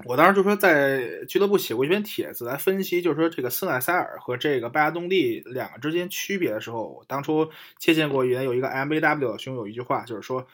[0.05, 10.47] 我当时就说在俱乐部写过一篇帖子来分析，就是说这个森海塞尔和这个拜亚动力两个之间区别的时候，我当初借鉴过原有一个 MAW 的兄有一句话，就是说，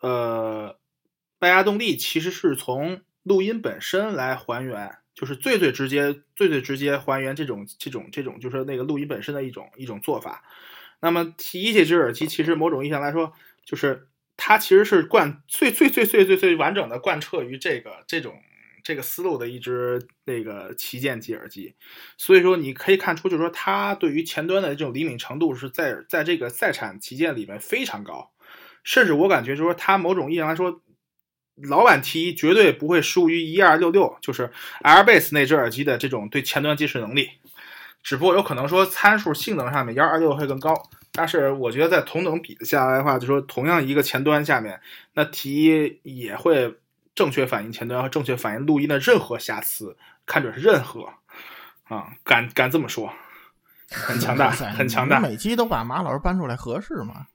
[0.00, 0.76] 呃，
[1.38, 10.42] 拜亚动力其实是从录音本身来还原，就是最最直接、最最直接还原这种这种这种，就是那个录音本身的一种一种做法。
[11.00, 13.32] 那么提这只耳机，其实某种意义上来说，
[13.64, 18.34] 就是它其实是贯最最最最最最完整的贯彻于这个这种
[18.82, 21.74] 这个思路的一只那个旗舰级耳机。
[22.16, 28.30] 所以说，你可以看出，就是说它对于前端的这种灵敏程度是在在这个在产旗舰里面非常高，
[28.84, 30.80] 甚至我感觉就是说它某种意义上来说。
[31.64, 34.50] 老版 T 绝对不会输于一二六六，就是
[34.82, 37.32] Airbase 那只耳机的这种对前端接触能力，
[38.02, 40.74] 只不过有可能说参数性能上面幺二六会更高，
[41.12, 44.80] 但是我觉得在同等比下来的话，就说同样一个前端下面，
[45.12, 46.74] 那 T 一也会
[47.14, 49.96] 正确反应前端和正确反应录音的任何瑕疵，
[50.26, 51.08] 看准是任何
[51.84, 53.12] 啊，敢敢这么说，
[53.90, 55.20] 很强大，很强大。
[55.20, 57.26] 每期都把马老师搬出来合适吗？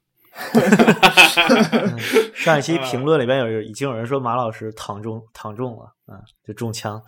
[0.54, 1.98] 嗯
[2.36, 7.02] 上一期啊评论里边有已经有人说马老师躺中躺中了啊，就中枪。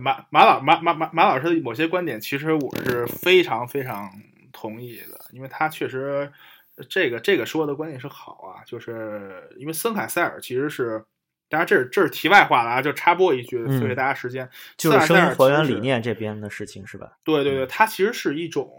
[0.00, 4.10] 马马老马马马马老师的某些观点，其实我是非常非常
[4.52, 6.32] 同意的，因为他确实
[6.88, 11.04] 这个这个说的观点是好啊，就是因为森海塞尔其实是，
[11.50, 14.48] 当然这是这是题外话了啊，就插播一句，嗯费给大家时间，
[14.78, 17.18] 就是森海塞尔声音还原理念这边的事情是吧？
[17.24, 18.72] 对对对，它其实是一种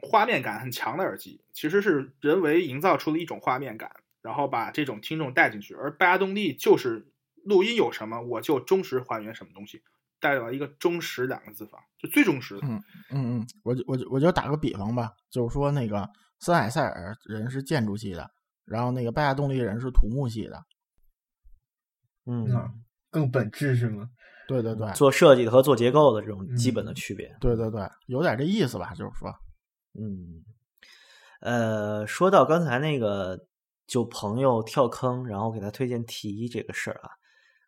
[0.00, 3.90] 画面感很强的耳机，其实是人为营造出了一种画面感，
[4.22, 5.74] 然后把这种听众带进去。
[5.74, 7.04] 而拜亚动力就是
[7.44, 9.82] 录音有什么，我就忠实还原什么东西，
[10.20, 12.60] 代表一个“忠实”两个字方，就最忠实的。
[12.62, 16.08] 嗯嗯嗯，我就我就我就打个比方吧，就是说那个
[16.38, 18.30] 森海塞尔人是建筑系的，
[18.64, 20.64] 然后那个拜亚动力人是土木系的，
[22.26, 22.70] 嗯，啊
[23.10, 24.08] 更本质是吗？
[24.46, 24.90] 对对对。
[24.92, 26.94] 做设计的和做结构的这种基本的嗯。
[26.94, 27.34] 区别。
[27.40, 29.28] 对对对，有点这意思吧，就是说，
[29.94, 30.44] 嗯，
[31.40, 33.46] 呃，说到刚才那个，
[33.86, 37.10] 就朋友跳坑，然后给他推荐 T 一这个事儿啊，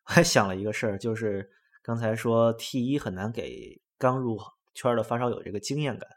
[0.07, 1.48] 我还想了一个事儿，就是
[1.82, 4.38] 刚才说 T 一很难给刚入
[4.74, 6.09] 圈的发烧友这个经验感，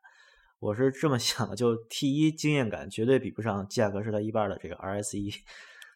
[0.60, 5.32] 我是这么想的，就 T 一经验感绝对比不上价格是它一半的这个 RS 一，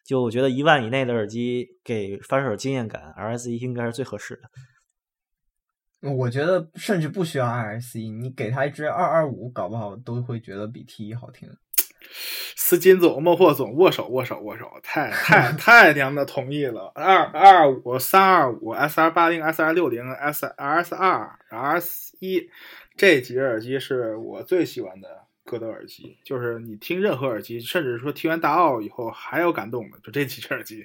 [0.04, 6.10] 就我觉得一万以内的耳机给发烧友经验感，RS 一应该是最合适的。
[6.10, 11.48] 我觉得甚至不需要 RSE，你给他一支二二五，搞不好都会觉得比 T 一好听。
[12.54, 16.92] 斯金总、莫霍总握手握手握手，太太太娘的同意了！
[16.94, 22.50] 二二五、三二五、S R 八零、S R 六零、S R S 二、R S 一
[22.94, 25.23] 这几只耳机是我最喜欢的
[25.54, 30.84] 歌的耳机，就是你听任何耳机，甚至说听完大奥以后还有感动的，就这几只耳机，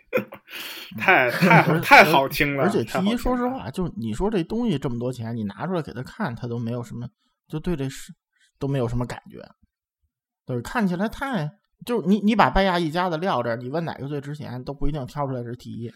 [0.97, 2.63] 太太好太好听了。
[2.63, 7.09] 而且太 T 一说实话，就是你说这东西这么多钱，你拿出来给他看，他都没有什么，
[7.47, 8.13] 就对这是
[8.59, 9.43] 都没有什么感觉，
[10.45, 11.49] 对，看起来太
[11.85, 15.91] 就是你你把拜亚一家子撂这儿，你问哪个最值钱，都不一定挑出来是 T 一，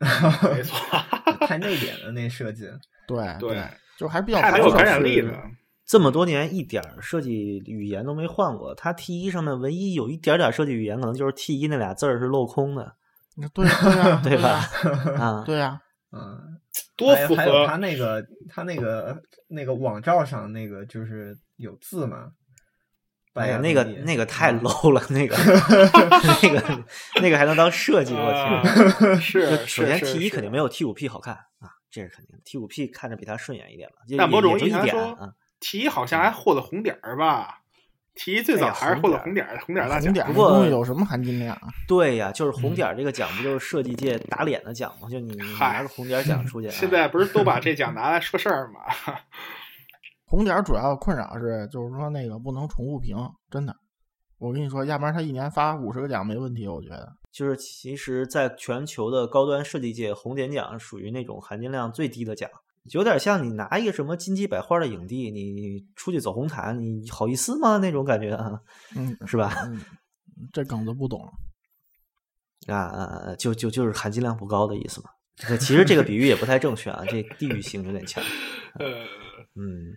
[0.52, 0.76] 没错，
[1.46, 2.68] 太内敛了那设计。
[3.06, 3.62] 对对，
[3.96, 5.42] 就还比较太没有感染力是了。
[5.86, 12.94] 这么多年一点儿设计语言都没换过，它 T 一上面唯一有一点点设计语言，可能就是 T 一那俩字儿是镂空的，
[13.52, 13.66] 对对
[13.98, 14.60] 呀对吧？
[15.22, 15.80] 啊，对呀，
[16.12, 16.58] 嗯，
[16.96, 22.30] 多符还有还有合他那个他那个那个网罩上那个就是有字嘛。
[23.34, 25.36] 哎呀，那个那个太嗯 low 了，那个
[26.40, 26.84] 那个
[27.20, 28.14] 那个还能当设计？
[28.14, 29.16] 我啊天！
[29.20, 32.36] 是首先 T 一肯定没有 T 五 P 好看啊，这是肯定。
[32.44, 35.32] T 五 P 看着比它顺眼一点吧，就但某种也也就一意义上说点啊。
[35.72, 37.60] 一好像还获了红点儿吧
[38.14, 40.12] 提一最早还是获了红红点儿红点儿大奖红。
[40.14, 41.68] 点儿不过东西有什么含金量啊？
[41.88, 45.08] 对呀，就是红点儿这个奖，不就是设计界打脸的奖吗？
[45.10, 48.80] 就你你拿个红点儿奖出去， 现啊在不是都把这奖拿来说事儿吗？
[50.26, 53.16] 红点儿主要困扰是，就是说那个不能重复评，
[53.50, 53.74] 真的。
[54.38, 57.12] 我跟你说，要不然他一年发五十个奖没问题，我觉得。
[57.32, 62.48] 就是其实，在全球的高端设计界，红点奖属于那种含金量最低的奖，
[62.92, 67.78] 有点像你拿一个什么金鸡百花的影帝，你出去走红毯，你好意思吗？
[67.78, 68.60] 那种感觉啊，
[68.94, 69.52] 嗯，是吧？
[69.66, 69.80] 嗯，
[70.52, 71.20] 这梗子不懂。
[72.66, 75.10] 啊啊，啊就就就是含金量不高的意思嘛。
[75.36, 78.22] 这其实这个比喻也不太正确啊，这地域性有点强。
[78.78, 78.86] 呃，
[79.54, 79.96] 嗯，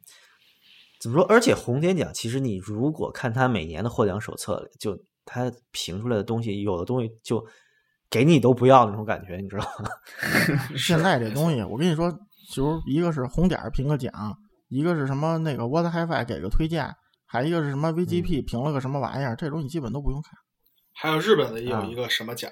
[0.99, 1.25] 怎么说？
[1.25, 7.45] 而且红点奖，其实你如果看他每年的获奖手册，就他评出来的东西，有的东西就
[8.09, 9.89] 给你都不要那种感觉，你知道吗？
[10.77, 12.11] 现在这东西，我跟你说，
[12.53, 14.11] 就是一个是红点儿评个奖，
[14.69, 16.95] 一个是什么那个 What HiFi 给个推荐，
[17.25, 20.33] 还一个是什么 VGP 评了个什么玩意儿，这种你基本都不用看。
[20.93, 22.51] 还有日本的也有啊一个什么奖，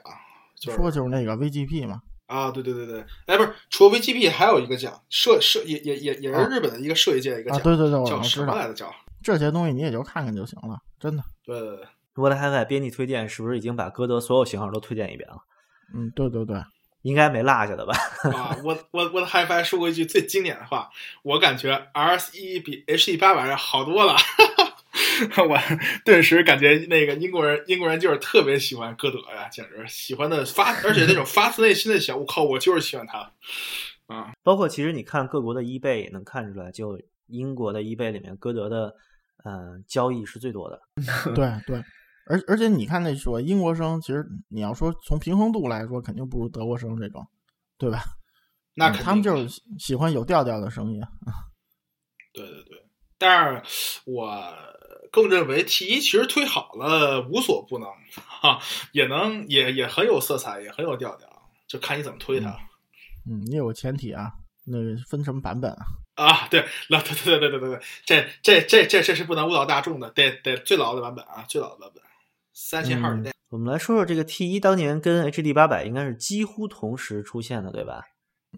[0.61, 8.85] 就是说就是那个 VGP 嘛，啊，对对对对，哎，不是，除了 VGP 还有一个奖，设设也也也也是日本的一个设计界的一个啊，奖，对对对，我叫我知道什么来着？
[9.23, 11.23] 叫这些东西你也就看看就行了，真的。
[11.43, 11.87] 对对对。
[12.13, 15.37] What HiFi 编辑推荐是不是已经把歌德所有型号都推荐一遍了？
[15.93, 16.63] 嗯，对对对，
[17.05, 17.93] 应该没落下的吧？
[18.33, 20.89] 啊，我我我的 HiFi 说过一句最经典的话，
[21.21, 24.15] 我感觉 RS 一比 H E 八百好多了。
[25.47, 25.57] 我
[26.03, 33.31] 顿时感觉那个英国人，英国人就是特别喜欢歌德呀，简直喜欢的发，而且那种发自内心的想，我靠，我就是喜欢他
[34.07, 34.31] 啊！
[34.41, 38.95] 包括其实你看各国的 eBay 也能看出来，就英国的 eBay 里面，歌德的
[39.43, 40.81] 呃交易是最多的。
[41.35, 41.83] 对 对，
[42.27, 47.25] 而而且你看那说英国生，其实你要说从平衡度来说，肯定不如德国生这种，
[47.77, 48.03] 对吧？
[48.73, 51.01] 那他们就是喜喜欢有调调的声音。
[52.33, 52.85] 对对对，
[53.17, 54.53] 但是我
[55.11, 58.59] 更认为 T 一其实推好了无所不能哈，
[58.91, 61.29] 也能也也很有色彩，也很有调调，
[61.67, 62.49] 就看你怎么推它。
[63.29, 64.33] 嗯，你有个前提啊，
[64.65, 65.85] 那个分什么版本啊？
[66.15, 72.03] 啊，对，老对对对对对对，这这这这这是不能误导大众的，得得最老的版本啊，最老的版本，
[72.55, 73.31] 三千号以内。
[73.49, 78.01] 我们来说说这个 T 一当年跟 HD 八百应该是几乎同时出现的，对吧？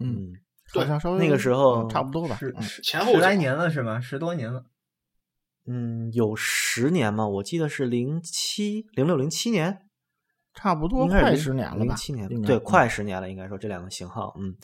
[0.00, 0.32] 嗯，
[0.72, 2.38] 好像稍微那个时候嗯差不多吧。
[2.40, 4.00] 嗯是是前后十来年了是吗？
[4.00, 4.64] 十多年了。
[5.66, 7.28] 嗯，有十年吗？
[7.28, 9.82] 我记得是零七零六零七年，
[10.54, 11.84] 差不多应该是快十年了吧？
[11.84, 14.56] 零七年对，嗯快十年了，应该说这两个型号，嗯，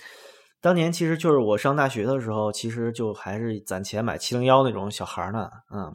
[0.62, 5.92] 当年其实就是我上大学的时候，其实就还是攒钱买七零幺那种小孩呢，嗯，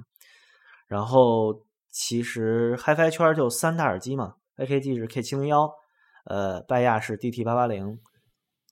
[0.87, 1.59] 然后
[2.01, 5.69] 其实 HiFi 圈就三大耳机嘛，AKG 是 K 七零幺，
[6.23, 7.99] 呃，拜亚是 DT 八八零，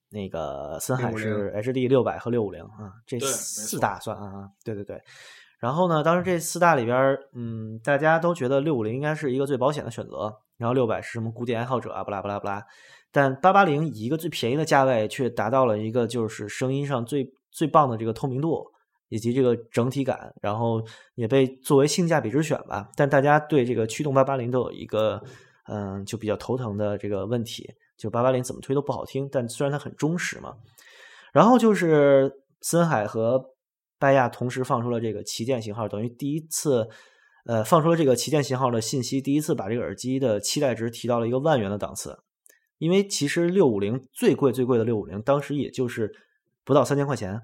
[0.10, 4.98] 那个森海是 HD 六百和六五零啊，这四大算啊啊，对对对。
[5.60, 12.64] 然后呢，当时这四大里边，嗯，大家都觉得六五零应该是一个最保险的选择，然后六百是什么古典爱好者啊，不拉不拉不拉。
[13.12, 18.64] 但八八零以一个最便宜的价位，却达到了一个就是声音上最最棒的这个透明度
[19.10, 20.82] 以及这个整体感，然后
[21.16, 22.90] 也被作为性价比之选吧。
[22.96, 25.22] 但大家对这个驱动八八零都有一个
[25.70, 30.54] 嗯，就比较头疼的这个问题，就八八零怎么推都不好听，但虽然它很忠实嘛。
[31.34, 32.32] 然后就是
[32.62, 33.54] 森海和
[34.00, 36.88] 拜亚同时放出了这个旗舰型号，等于第一次，
[37.46, 42.18] 呃，放出了这个旗舰型号的信息，第一次把这个耳机的期待值提到了一个万元的档次。
[42.78, 46.14] 因为其实六五零最贵最贵的六五零，当时也就是
[46.64, 47.42] 不到三千块钱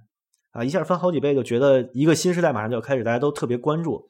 [0.53, 4.09] 啊，一下翻好几倍，就觉得一个新时代马上就要开始，大家都特别关注。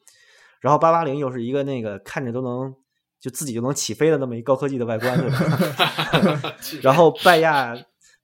[0.60, 2.74] 然后八八零又是一个那个看着都能
[3.20, 6.56] 就自己就能起飞的那么一高科技的外观，对吧？
[6.82, 7.76] 然后拜亚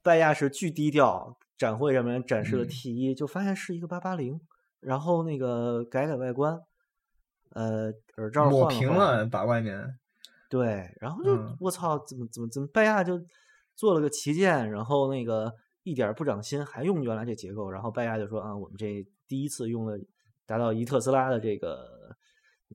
[0.03, 4.41] 拜亚是巨低调，展会上面展示了嗯 T 一、就发现是一个八八零，
[4.81, 6.59] 然后那个改改外观，
[7.55, 9.99] 呃，耳罩抹平了，把外面
[10.49, 13.21] 对，然后就、嗯我操，怎么怎么怎么拜亚就
[13.77, 15.53] 做了个旗舰，然后那个
[15.91, 19.99] 一点不长心，还用原来这结构，然后拜亚就说啊，我们这第一次用了
[20.47, 21.85] 达到一特斯拉的这个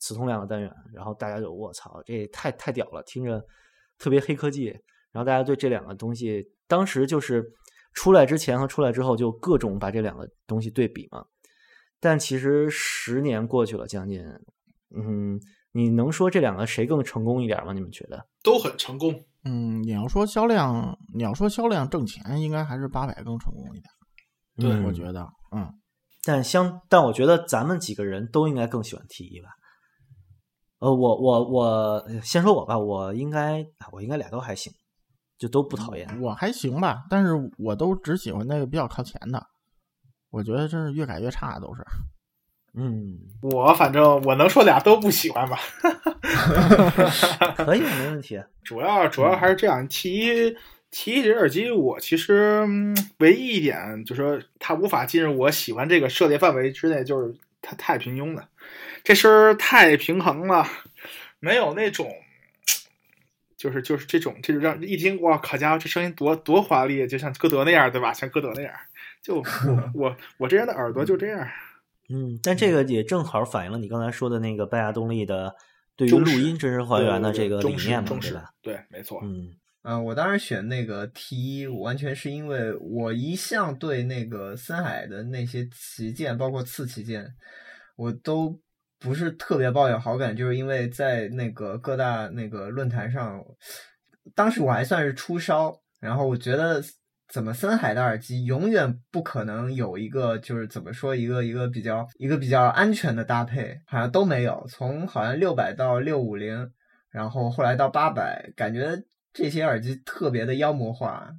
[0.02, 3.42] 磁通量的单元，然后大家就我操，这太太屌了，听着
[3.98, 4.66] 特别黑科技，
[5.12, 7.44] 然后大家对这两个东西当时就是
[7.94, 11.26] 出来之前和出来之后就各种把这两个东西对比嘛，
[12.00, 14.22] 但其实十年过去了，将近，
[14.96, 15.40] 嗯。
[15.78, 17.74] 你能说这两个谁更成功一点吗？
[17.74, 18.26] 你们觉得？
[18.42, 19.26] 都很成功。
[19.46, 23.84] 嗯，你要说销量，你要说销量挣钱，应该还是八百更成功一点。
[24.58, 25.72] 对我觉得，嗯，
[26.24, 29.50] 但相但我觉得咱们几个人都应该更喜欢 T 一吧。
[30.80, 34.74] 呃，我我我先说我吧，我应该我应该俩都还行，
[35.38, 36.20] 就都不讨厌。
[36.22, 39.46] 我还行吧，但是我都只喜欢那个比较靠前的。
[40.32, 41.86] 我觉得真是越改越差，都是。
[42.78, 45.58] 嗯，我反正我能说俩都不喜欢吧，
[47.58, 48.42] 可以，没问题。
[48.64, 49.88] 主要主要还是这样。
[49.88, 50.58] T 一
[50.92, 58.48] T 一这耳机，我其实、嗯唯一一点就是说它无法进入我喜欢这个涉猎范围之内，就是它太平庸了，
[59.04, 60.68] 这声儿太平衡了，
[61.40, 62.12] 没有那种。
[63.58, 68.14] 就是就是这种，这就让一听哇，好家伙，这声音多多华丽，就像歌德那样，对吧？
[68.14, 68.72] 像歌德那样，
[69.24, 69.44] 就我
[69.96, 71.48] 我我这人的耳朵就这样。
[72.10, 75.56] 嗯，但这个也正好反映了你刚才说的那个拜亚动力的
[75.96, 78.50] 对于录音真实还原的这个理念嘛，对吧？
[78.62, 79.20] 对，没错。
[79.24, 87.32] 嗯啊、我当时选那个 T 一，完全是因为我一向对那个森海的那些旗舰，包括次旗舰，
[87.96, 88.60] 我都
[88.98, 93.40] 不是特别抱有好感，就是因为在那个各大那个论坛上，
[94.34, 96.84] 当时我还算是初烧，然后我觉得
[97.28, 106.72] 怎么森海的耳机永远不可能有一个就是怎么说一个一个比较一个比较安全的搭配，好像都没有，从好像六百到六五零。
[107.10, 109.02] 然后后来到八百，感觉
[109.32, 111.32] 这些耳机特别的妖魔化，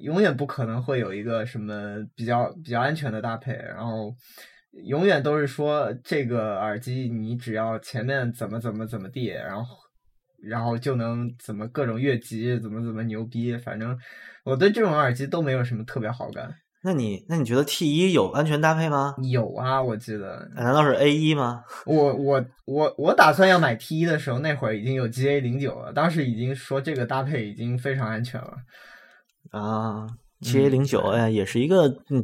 [0.00, 4.12] 永远不可能会有一个什么比较比较安全的搭配，然后
[4.72, 9.76] 永远都是说这个耳机你只要前面怎么怎么怎么地，然后
[10.46, 13.98] 然后就能怎么各种越级，怎么怎么牛逼，反正
[14.44, 16.54] 我对这种耳机都没有什么特别好感。
[16.86, 19.14] 那你那你觉得 T 一有安全搭配吗？
[19.32, 21.64] 有啊，我记得难道是 A 一吗？
[21.86, 28.56] 我我我我打算要买 T 一的时候，那会儿已经有 GA 零九了，当时已经说这个搭配已经非常安全了。
[29.50, 30.06] 啊
[30.42, 32.22] ，GA 零九，哎呀，也是一个嗯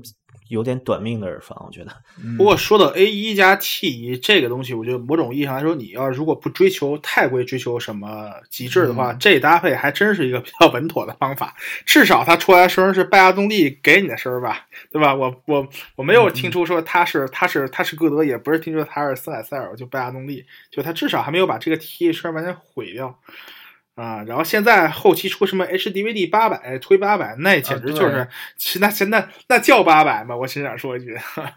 [0.51, 1.93] 有点短命的耳返，我觉得。
[2.23, 11.55] 嗯不过说到 A 一加 T 一这个东西，我觉得某种意义上来说，你要如果不追求太过于追求什么极致的话，嗯这搭配还真是一个比较稳妥的方法。
[11.87, 15.15] 至少它出来的声是拜亚动力给你的声吧，对吧？
[15.15, 23.19] 我我我没有听出说它是它是它是歌德，也不是听说它是森海塞尔，就拜亚动力，就它至少还没有把这个 T 一声完全毁掉。
[24.01, 28.27] 啊，然后现在后期出什么 HDVD 八百推八百，那简直就是，
[28.79, 30.35] 那现在那叫八百吗？
[30.35, 31.15] 我心想说一句，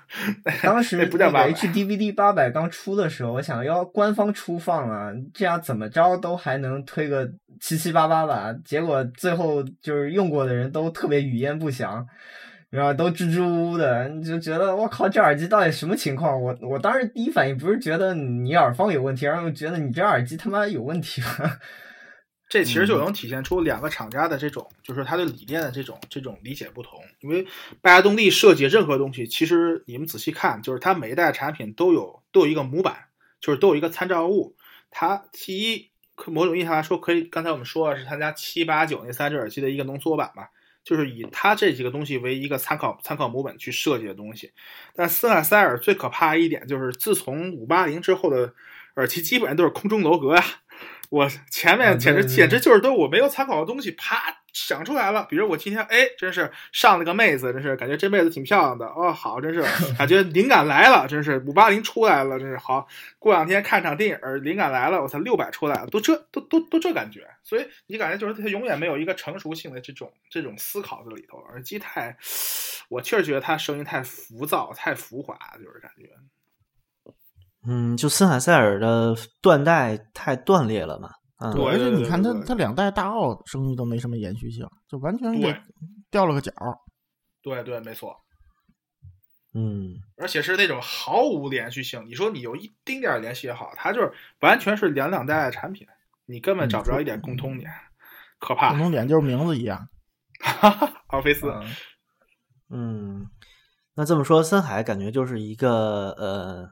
[0.61, 7.31] 当时那不叫那个 HDVD 八百刚出的时候，我想要官方出放啊，这样怎么着都还能推个
[7.61, 8.53] 七七八八吧。
[8.65, 12.05] 结果最后就是用过的人都特别语焉不详，
[12.69, 16.41] 然后都支支吾吾的，你就觉得我靠，这耳机到底什么情况？
[16.41, 21.57] 我我当时第一反应不是觉得你耳放有问题，而是觉得你这耳机他妈有问题吧？
[22.53, 27.01] 这其实嗯就能体现出两个厂家的这种，就是他对理念的这种这种理解不同。
[27.19, 27.47] 因为
[27.81, 33.05] 拜亚动力设计任何东西，其实你们仔细看，就是它每一代产品都有都有一个模板，
[33.39, 34.55] 就是都有一个参照物。
[34.91, 35.89] 它 T 一
[36.27, 40.51] 某种意义上来说，可以刚才我们说的是他家七八九那三只耳机的一个浓缩版吧，
[40.83, 44.51] 就是以它这几个东西为一个参考参考模本去设计的东西。
[44.93, 48.53] 但森海塞尔最可怕一点就是，自从五八零之后的
[48.97, 50.43] 耳机基本上都是空中楼阁呀、
[51.09, 55.25] 我前啊面简直简直就是都我没有参考的东西，啪想出来了。
[55.29, 59.61] 比如我今天哎，真是上了个妹子，真是感觉这妹子挺漂亮的哦，好，真是
[59.95, 62.87] 感觉灵感来了，真是五八零出来了，真是好。
[63.19, 67.27] 过两天看场电影，灵感来了，我操，六百出来了，都这都都都这感觉。
[67.43, 71.37] 所以你感觉就是他永远没有一个成熟性的这种这种思考在里头。
[71.49, 72.17] 耳机太，
[72.89, 76.09] 我确实觉得他声音太浮躁、太浮华，就是感觉。
[77.65, 81.09] 嗯，就森海塞尔的断代太断裂了嘛。
[81.39, 85.61] 嗯，对，而且你看它对对它两代大奥声誉都没什么延续性，就完全给对
[86.11, 86.51] 掉了个角。
[87.41, 88.15] 对对，没错。
[89.53, 92.03] 嗯，而且是那种毫无连续性。
[92.07, 95.85] 你说你有一丁点儿联系也好，它就是完全是两两代的产品，
[96.25, 97.71] 你根本找不着一点共通点，
[98.39, 98.79] 可怕共。
[98.79, 99.87] 同点就是名字一样。
[100.39, 101.65] 哈 哈奥菲斯，嗯
[102.69, 103.27] 嗯，
[103.95, 106.67] 那这么说，森海感觉就是一个呃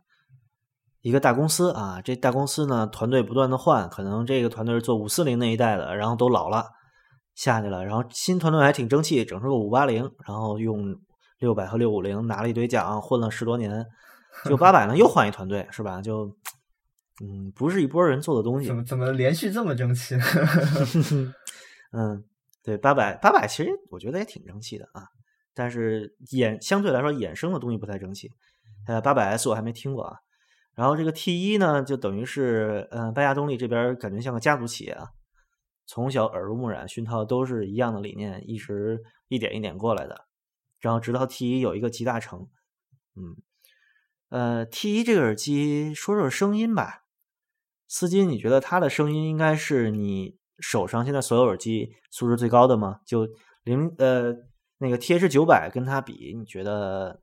[1.02, 2.02] 一个大公司啊。
[2.02, 6.66] 这大公司呢，团队不断的换，可能这个团队是做五四零那一代的，然后都老了
[7.36, 10.96] 下去了，然后新团队还挺争气，整出个五八零，然后用
[11.40, 13.86] 六百和六五零拿了一堆奖，混了十多年。
[14.46, 16.02] 就八百呢，又换一团队，是吧？
[16.02, 16.26] 就
[17.22, 18.76] 嗯，不是一拨人做的东西怎。
[18.76, 20.16] 么怎么连续这么争气？
[21.92, 22.24] 嗯，
[22.64, 25.04] 对，八百八百其实我觉得也挺争气的啊，
[25.54, 28.30] 但是衍相对来说衍生的东西不太争气。
[28.88, 30.16] 呃，八百 S 我还没听过啊。
[30.76, 35.10] 然后这个 T 一呢，就等于是呃，拜亚动力这边感觉像个家族企业啊，
[35.86, 40.28] 从小耳濡目染，熏陶都是一样的理念，一直一点一点过来的。
[40.80, 42.48] 然后直到 T 一有一个集大成，
[43.16, 43.36] 嗯，
[44.30, 47.04] 呃，T 一这个耳机说说声音吧，
[47.88, 53.02] 司机，你觉得它的声音应该是你手上现在所有耳机素质最高的吗？
[53.06, 53.28] 就
[53.64, 54.34] 零呃
[54.80, 57.22] 那个 TH 九百跟它比，你觉得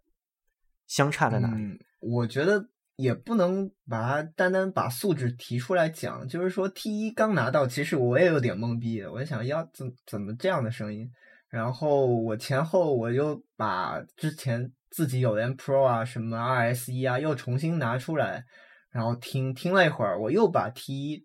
[0.87, 1.81] 相差在哪里？
[1.99, 2.69] 我觉得
[2.99, 11.09] 也不能把它单单把素质提出来讲，就是说 T 一刚拿到，其实我也有点懵逼，我想要怎怎么这样的声音，
[11.49, 18.45] 然后我前后我又把之前自己有的 M Pro 啊什么 RS 一啊又重新拿出来，
[18.91, 21.25] 然后听听了一会儿，我又把 T 一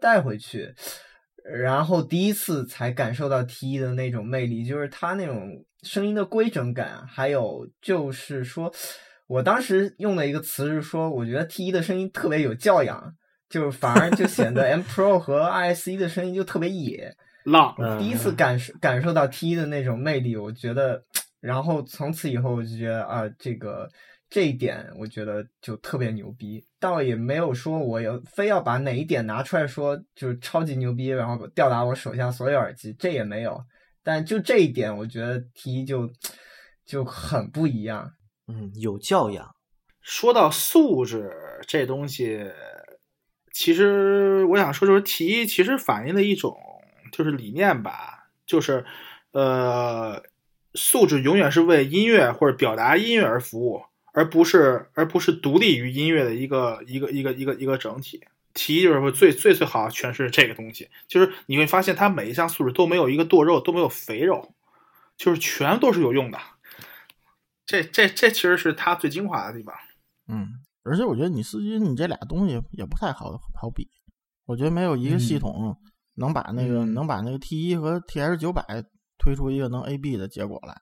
[0.00, 0.74] 带回去。
[1.44, 8.72] 然后第一次才感受到 T 一的那种魅力，就是它那种声音的规整感，还有就是说，
[9.26, 13.14] 我当时用的一个词是说，我觉得 T 一的声音特别有教养，
[13.48, 17.16] 就是反而就显得 M Pro 和 RS 一的声音就特别野。
[17.44, 21.02] 浪，嗯第一次感受感受到 T 一的那种魅力，我觉得，
[21.40, 23.88] 然后从此以后我就觉得啊，这个
[24.30, 33.62] 这一点我觉得就特别牛逼，倒也没有说我要非要把哪一点拿出来说就是超级牛逼，然后吊打我手下所有耳机，这也没有。
[34.02, 36.10] 但就这一点，我觉得 T 一就
[36.86, 38.10] 就很不一样。
[38.46, 39.54] 嗯，有教养。
[40.00, 41.32] 说到素质
[41.66, 42.50] 这东西，
[43.52, 46.56] 其实我想说，就是题一其实反映了一种
[47.10, 48.84] 就是理念吧，就是
[49.32, 50.22] 呃，
[50.74, 58.22] 素质永远是为音乐或者表达音乐而服务，而不是而不是独立于音乐的一个一个一个一个一个整体。
[58.52, 64.54] 题一就是说最最最好诠释这个东西，就是你会发现它每一项素质都没有一个剁肉，都没有肥肉，
[65.16, 66.38] 就是全都是有用的。
[67.66, 69.74] 这这这其实是它最精华的地方。
[70.28, 70.48] 嗯，
[70.82, 73.88] 而且我觉得你司机你这俩东西也不太好好比，
[74.44, 75.76] 我觉得没有一个系嗯统
[76.14, 78.64] 能把那个、嗯能把那个 T 一和 T S 九百
[79.18, 80.80] 推出一个能 A B 的结果来。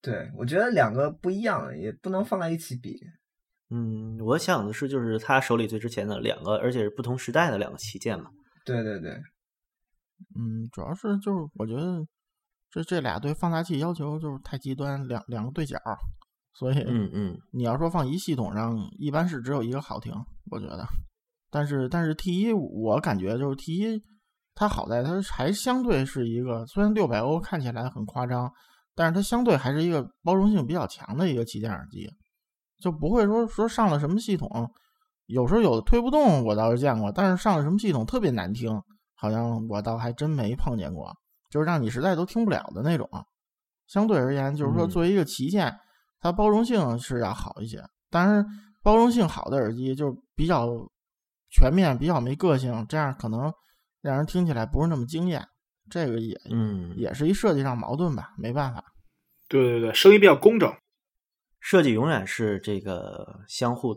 [0.00, 2.98] 对，我觉得两个不一样，也不能放在一起比。
[3.70, 8.30] 嗯，我想的是，就是他手里最值钱的两个，而且是不同时代的两个旗舰嘛。
[8.64, 9.12] 对对对，
[10.36, 12.06] 嗯，主要是就是我觉得
[12.72, 15.78] 这这俩对放大器要求就是太极端，两两个对角，
[16.54, 20.10] 所以嗯嗯，你要说放一系统上，一般是只有一个好听，
[20.50, 20.84] 我觉得。
[21.50, 24.02] 但是但是 T 一我感觉就是 T 一，
[24.54, 28.50] 它好在它还相对是一个，虽然六百欧看起来很夸张，
[28.94, 32.10] 但是它相对还是一个包容性比较强的一个旗舰耳机，
[32.80, 34.48] 就不会说说上了什么系统，
[35.26, 38.70] 有时候有的推不动我倒是见过，但是上了什么系统特别难听，
[39.14, 41.14] 好像我倒还真没碰见过，
[41.52, 43.06] 就是让你实在都听不了的那种。
[43.86, 45.70] 相对而言，就是说嗯作为一个旗舰，
[46.18, 48.42] 它包容性是要好一些，但是
[48.82, 50.66] 包容性好的耳机就比较
[51.50, 53.52] 全面，比较没个性，这样可能
[54.00, 55.46] 让人听起来不是那么惊艳。
[55.90, 58.82] 这个也嗯，也是一设计上矛盾吧，没办法。
[59.46, 60.72] 对对对，声音比较工整。
[61.60, 63.94] 设计永远是这个相互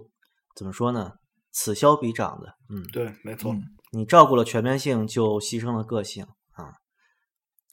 [0.58, 1.14] 怎么说呢？
[1.52, 2.54] 此消彼长的。
[2.70, 3.54] 嗯，对，没错。
[3.54, 6.30] 嗯你照顾了全面性，就牺牲了个性啊；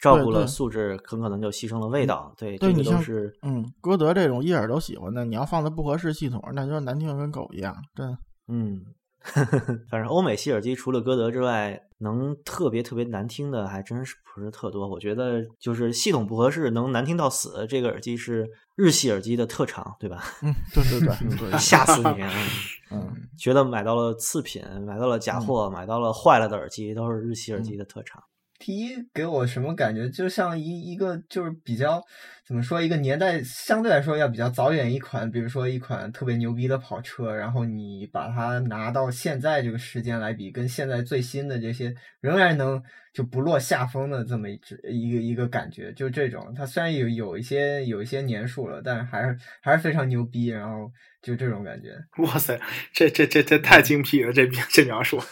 [0.03, 2.35] 照顾了对对素质，很可能就牺牲了味道。
[2.37, 8.19] 对，对这个都是嗯，歌德这种一耳都喜欢的，你要放在不合适系统，那就是难听得跟狗一样，真。
[8.49, 8.83] 嗯，
[9.89, 14.89] 反正欧美系耳机除了歌德之外，能特别特别难听的还真是不是特多。
[14.89, 20.25] 我觉得就是系统不合适，能难听到死，这个耳机是日系耳机的特长，对吧？
[20.43, 22.23] 嗯，对对对对， 吓死你！
[22.23, 22.49] 嗯
[22.91, 28.21] 嗯，觉得买到了次品，买到了假货，买到了坏了的耳机，都是日系耳机的特长。
[28.65, 30.09] 第一给我什么感觉？
[30.09, 32.01] 就像一一个就是比较
[32.47, 42.81] 怎么说，一个年代相对来说要比较早远一款，比如说一款特别牛逼的跑车，然后你把它拿到现在这个时间来比，跟现在最新的这些仍然能
[43.13, 46.55] 就不落下风的这么一只一个一个感觉，就这种。
[46.55, 50.89] 它虽然有有一些有一些年数了，但是还是还是非常牛逼，然后
[51.23, 51.91] 就这种感觉。
[52.19, 52.61] 哇塞，
[52.93, 55.17] 这这这这太精辟了，这这描述。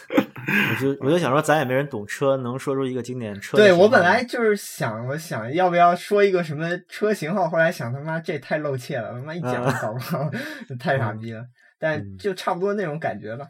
[0.41, 10.29] 我就我就想说，咱也没人懂车，能说出一个经典车对我本来就是想，我想要不要说一个什么车型号，后来想他妈这太露怯了，他妈一讲啊搞不好
[10.79, 11.45] 太傻逼了。
[11.77, 13.47] 但嗯就差不多那种感觉吧。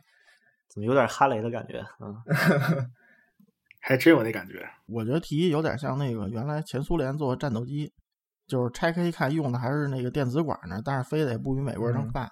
[0.67, 1.85] 怎么有点哈雷的感觉？
[1.99, 2.15] 嗯，
[3.79, 4.65] 还真有那感觉。
[4.87, 7.91] 我觉得 T 一有点像那个原来前苏联做的战斗机，
[8.51, 12.29] 就是拆开一看用的还是那个电子管呢，但是飞的也不比美国人能嗯快。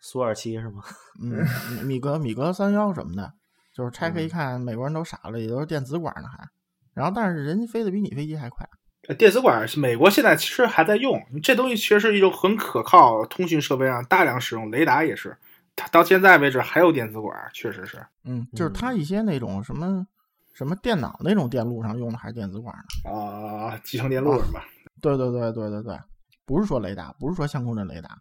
[0.00, 0.82] 苏二七是吗？
[1.22, 1.46] 嗯，
[1.76, 3.32] 米米格米格三幺什么的，
[3.72, 6.44] 就是拆开一嗯看，美国人都傻了，也都是电子管呢还。
[6.92, 8.68] 然后但是人家飞的比你飞机还快。
[9.06, 15.36] 呃电子管是美国现在其实还在用，这东西其实是一种很可靠通讯设备上大量使用，雷达也是，
[15.76, 18.04] 它到现在为止还有电子管，确实是。
[18.24, 20.04] 嗯，就是它一些那种什么
[20.54, 23.10] 什么电脑那种电路上用的还是电子管呢。
[23.10, 24.64] 啊、集成电路是吧？
[25.04, 25.98] 对对对对对对，
[26.46, 28.18] 不是说雷达，不是说相控阵雷达，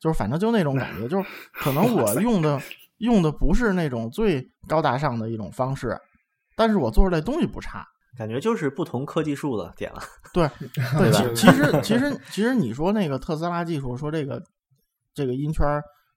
[0.00, 2.60] 就是反正就那种感觉，就是可能我用的
[2.98, 5.96] 用的不是那种最高大上的一种方式，
[6.56, 7.86] 但是我做出来东西不差。
[8.16, 10.00] 感觉就是不同科技树的点了。
[10.32, 10.48] 对
[10.96, 14.40] 对吧其其实其实其实你说那个特斯拉技术，说这个
[15.12, 15.66] 这个音圈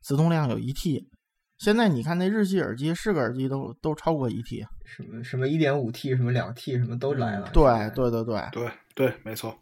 [0.03, 1.09] 磁通量有一 T，
[1.57, 4.63] 现在你看那日系耳机是个耳机都都超过一 T。
[4.86, 7.49] 什么什么一点五 T，什么两 T，什么都来了。
[7.51, 7.63] 对
[7.95, 9.57] 对对对，对对，没错。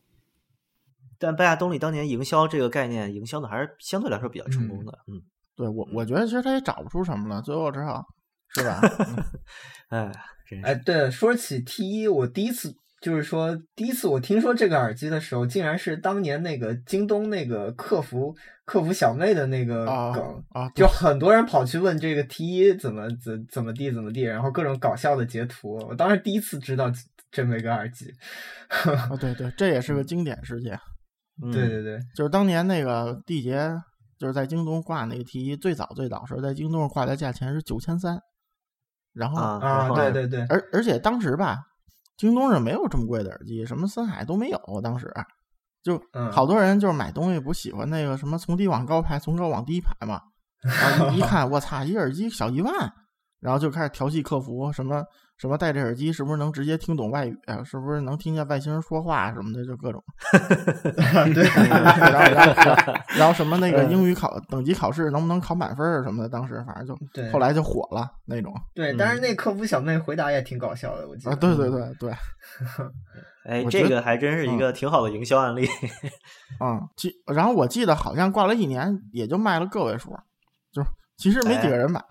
[1.20, 4.92] 但拜亚东利当年营销这个概念，营销的还是相对来说比较成功的。
[5.08, 5.22] 嗯，
[5.56, 8.04] 对我我觉得其实他也找不出什么了，最后只好
[8.50, 8.80] 是吧？
[9.90, 10.12] 嗯哎。
[10.62, 18.32] 哎，对，说起 T 一，我第一次就是说，第一次我听说这个耳机的时候，竟然是当年那个京东那个客服
[18.64, 20.44] 客服小妹的那个啊梗。
[20.52, 25.84] 啊，就很多人跑去问这个 T 一怎么怎怎么地怎么地，然后各种搞笑的截图。
[25.90, 26.92] 我当时第一次知道
[27.32, 28.14] 这么一个耳机。
[28.70, 30.80] 啊，对对，这也是个经典事件。
[31.42, 33.82] 嗯对对对，就是当年那个缔结，
[34.18, 38.22] 就是在京东挂那个 T 一，最早最早时候在京东上挂的价钱是九千三，
[39.14, 41.58] 然后啊对对对，而而且当时吧，
[42.16, 44.60] 京东上没有这么贵的耳机，什么森海都没有。
[44.82, 45.14] 当时
[45.84, 50.22] 就嗯好多人就是买东西不喜欢那个什么从低往高排，从高往低排嘛。
[50.64, 52.74] 然后一一看，我操，一耳机小一万，
[53.40, 55.04] 然后就开始调戏客服，什么
[55.38, 57.62] 什么戴着耳机是不是能直接听懂外语啊？
[57.64, 60.02] 是不是能听见外星人说话什么的，就各种。
[61.34, 71.32] 对， 然后然后 然后什么那个英语考等级考试能不能考满分儿什么的，当时反正就对后来就火了那种对，但是那客服小妹回答也挺搞笑的，我记得。
[71.32, 72.12] 啊，对对对对，
[73.46, 75.68] 哎，这个还真是一个挺好的营销案例。
[76.62, 80.18] 嗯，记然后我记得好像挂了一年也就卖了个位数，
[80.72, 82.02] 就是其实没几个人买，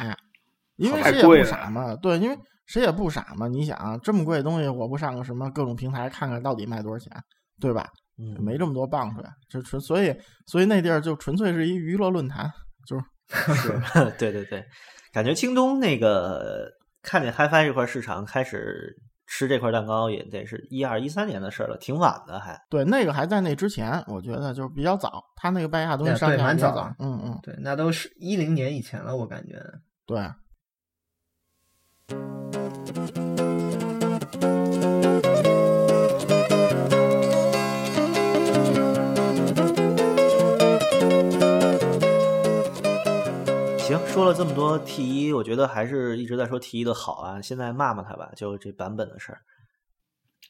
[0.77, 7.13] 因为谁也不太贵了傻嘛，对，因为谁也不傻嘛，你想这么贵的东西，我不上个什么各种平台看看到底卖多少钱，
[7.61, 7.89] 对吧？
[8.17, 12.49] 嗯，没这么多棒槌，这纯所以所以那地儿就纯粹是一娱乐论坛，
[12.87, 13.05] 就是
[13.55, 13.81] 是，
[14.17, 14.65] 对对对，
[15.13, 16.71] 感觉京东那个
[17.03, 18.97] 看见 HiFi 这块市场开始
[19.27, 22.57] 吃这块蛋糕，也得是一二一三年的事了，挺晚的还。
[22.71, 29.61] 对那个还在那之前，我觉得就是比较早，他那个拜亚东西上对蛮早架比较早，嗯嗯，对，那都是一零年以前了，我感觉。
[30.07, 30.31] 对。
[32.95, 33.03] 行，
[44.07, 47.43] 说了这么多 T 一，我觉得还是一直在说 T 一的好啊。
[47.43, 49.43] 现在骂骂他吧，就这版本的事儿，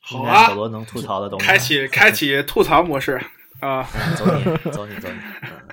[0.03, 1.47] 好啊好，多能吐槽的东西。
[1.47, 3.19] 开启开启吐槽模式
[3.61, 5.15] 啊嗯走你，走你，走你。
[5.45, 5.69] 嗯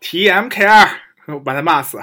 [0.00, 0.88] ，T M K 二，
[1.28, 2.00] 我把他骂死。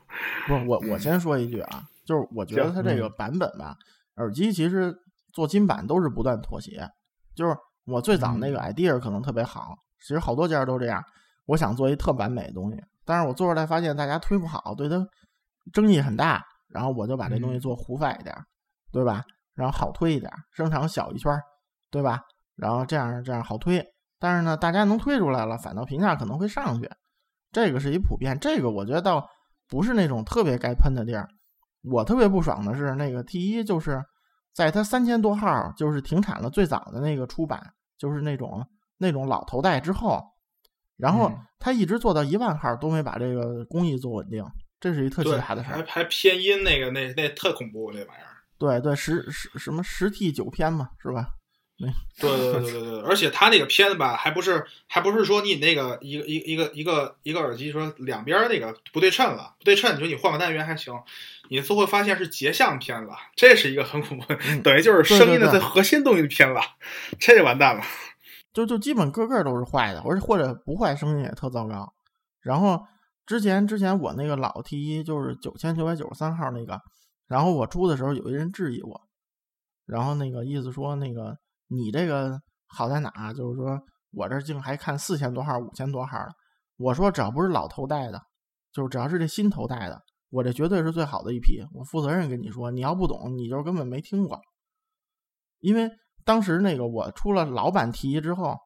[0.48, 3.76] 不，我我先说一句啊，就是我觉得它这个版本吧，
[4.16, 4.94] 耳机其实
[5.32, 6.88] 做金版都是不断妥协。
[7.34, 11.02] 就是我最早那个 idea 可能特别好，其实好多家都这样。
[11.46, 15.04] 我想做一特完美的东西，但是我做出来发现大家推不好，对它
[15.72, 18.34] 争议很大，然后我就把这东西做糊泛一点，
[18.92, 19.24] 对吧？
[19.54, 21.42] 然后好推一点，声场小一圈儿，
[21.90, 22.20] 对吧？
[22.56, 23.84] 然后这样这样好推。
[24.18, 26.88] 但是呢，大家能推出来了，反倒评价可能会上去，
[27.50, 28.38] 这个是一普遍。
[28.38, 29.26] 这个我觉得倒
[29.68, 31.28] 不是那种特别该喷的地儿。
[31.82, 34.02] 我特别不爽的是那个 T 一，就是
[34.52, 37.60] 在它三千多号就是停产了最早的那个出版，
[37.98, 38.66] 就是那种
[38.98, 40.22] 那种老头带之后，
[40.96, 44.44] 然后嗯它一直做到一万号都没把这个工艺做稳定，
[44.80, 45.76] 这是一特奇，葩的事儿。
[45.76, 48.32] 还还偏音那个那那特恐怖那玩意儿。
[48.58, 51.28] 对对，十十什么十 T 九篇嘛，是吧？
[52.20, 60.94] 对对对对对对，而且它那个片子吧，还不是还不是说你那个一个一一个一个一个耳机说两边那个不对称了，不对称，你说你换个单元还行，
[61.48, 66.60] 你最后发现是截像片了，这是一个很恐怖，嗯 等于就是声音的最核心东西偏了，
[67.18, 67.82] 这就完蛋了。
[68.52, 71.92] 就就基本个个都是坏的，或者或者不坏，声音也特糟糕。
[72.42, 72.86] 然后
[73.26, 76.80] 之前之前我那个老 T 一就是九千九百九十三号那个，
[77.26, 79.00] 然后我出的时候有一人质疑我，
[79.86, 81.38] 然后那个意思说那个
[81.72, 83.32] 你这个好在哪？
[83.32, 83.80] 就是说
[84.12, 86.32] 我这竟还看四千多号、五千多号的。
[86.76, 88.20] 我说只要不是老头带的，
[88.72, 90.00] 就是只要是这新头带的，
[90.30, 91.60] 我这绝对是最好的一批。
[91.72, 94.40] 我负责任跟你说，你要不懂，你就根本没听过。
[95.60, 95.90] 因为
[96.24, 98.56] 当时那个我出了老版 T 一之后，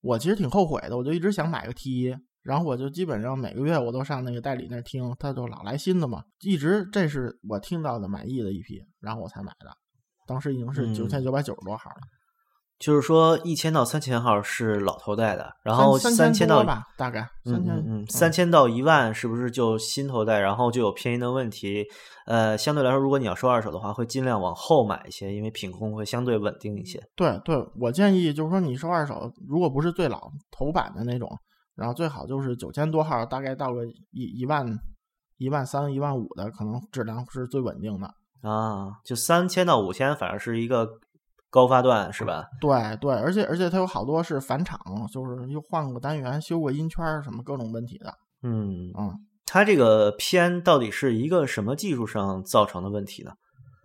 [0.00, 9.76] 我其实挺后悔的，我就一直想买个 T 一，然后我就基本上每个月我都上那个代理那儿听，他就老来新的嘛，一直这是我听到的满意的一批，然后我才买的。
[10.26, 11.96] 当时已经是嗯九千九百九十多号了，
[12.78, 21.84] 就是说一千到三千号是老头带的，然后三千到吧，大概嗯三千嗯嗯，三千到一万是不是就新头带，然后就有偏音的问题？
[22.26, 27.02] 呃，相对来说，如果你要收二手的话，会尽量往后买一些，因为品控会相对稳定一些。
[27.14, 31.30] 对对，我建议就是说，你收二手，如果不是最老头版的那种，
[31.76, 34.66] 然后最好就是九千多号，大概到个一一万、
[35.38, 38.12] 一万三、一万五的，可能质量是最稳定的。
[38.42, 40.86] 啊，就三千到五千，反而是一个
[41.50, 42.46] 高发段，是吧？
[42.60, 44.78] 对对，而且而且它有好多是返厂，
[45.12, 48.12] 就是又换过单元、修过音圈儿什么各种问题的。
[48.42, 49.12] 嗯嗯
[49.46, 53.32] 它这个偏到底是一个什么技术上造成的问题呢？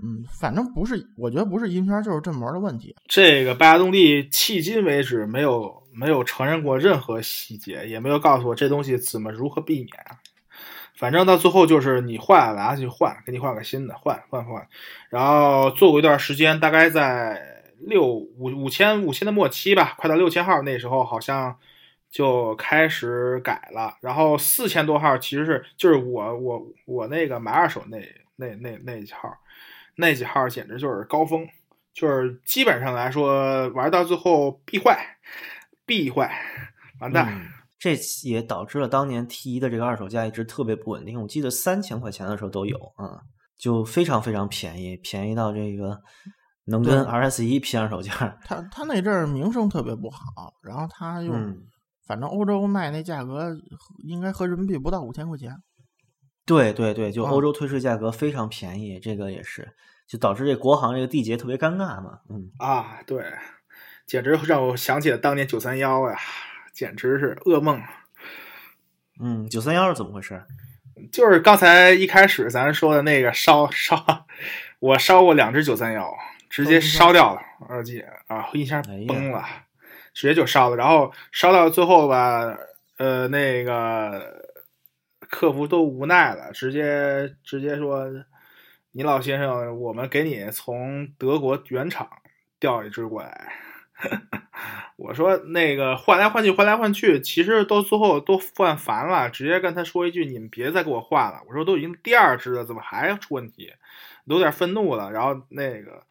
[0.03, 2.95] 嗯，反正不是，我觉得不是音圈儿就是振膜的问题。
[3.07, 9.89] 这个拜亚动力迄今为止没有没有承认过任何细节，也没有告诉我这东西怎么如何避免。
[11.01, 14.67] 反正到最后就是你换拿去换，给你换个新的，换换换。
[15.09, 21.57] 然后做过一段时间，大概在六五五千五千的末期吧，快到六千号那时候好像
[22.11, 23.97] 就开始改了。
[24.01, 27.97] 然后四千多号其实是就是我我我那个买二手那
[28.35, 29.35] 那那那几号，
[29.95, 31.47] 那几号简直就是高峰。
[31.95, 35.17] 就是基本上来说，玩到最后必坏，
[35.83, 36.31] 必坏，
[36.99, 37.27] 完蛋。
[37.31, 37.47] 嗯
[37.81, 41.19] 这也导致了当年 T 一的这个二手价一直特别不稳定。
[41.19, 43.19] 我记得三千块钱的时候都有啊、嗯，
[43.57, 45.99] 就非常非常便宜，便宜到这个
[46.65, 48.37] 能跟 RS 一拼二手价。
[48.45, 51.57] 他他那阵儿名声特别不好，然后他又、嗯，
[52.05, 53.49] 反正欧洲卖那价格
[54.03, 55.51] 应该合人民币不到五千块钱。
[56.45, 59.67] 对对对，就啊欧洲退税价格非常便宜，这个也是。
[60.07, 62.19] 就导致这国行这个缔结特别尴尬嘛。
[62.29, 63.23] 嗯，啊，对，
[64.05, 66.17] 简直让我想起了当年九三幺呀，
[66.73, 67.81] 简直是噩梦。
[69.19, 70.41] 嗯，九三幺是怎么回事？
[71.11, 74.25] 就是刚才一开始咱说的那个烧烧，
[74.79, 76.13] 我烧过两只九三幺，
[76.49, 79.43] 直接烧掉了耳机啊，音箱哎呀崩了，
[80.13, 80.75] 直接就烧了。
[80.75, 82.57] 然后烧到最后吧，
[82.97, 84.45] 呃，那个
[85.21, 88.07] 客服都无奈了，直接直接说
[88.93, 92.07] ：“你老先生，我们给你从德国原厂
[92.59, 93.53] 调一只过来。”
[94.97, 103.73] 我说那个换来换去换来换去，其实到最后都换烦了，直接跟他说一句：“你们别再给我换了。”我说都已经第二只了，怎么还出问题？
[104.25, 105.11] 有点愤怒了。
[105.11, 106.05] 然后那个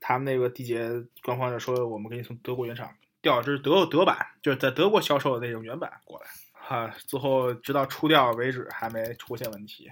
[0.00, 0.90] 他们那个地节
[1.22, 2.90] 官方就说：“我们给你从德国原厂
[3.22, 9.88] 调一只德德版，就是在德国销售的那种原版过来。”哈，最后直到出掉为止还没出现问题，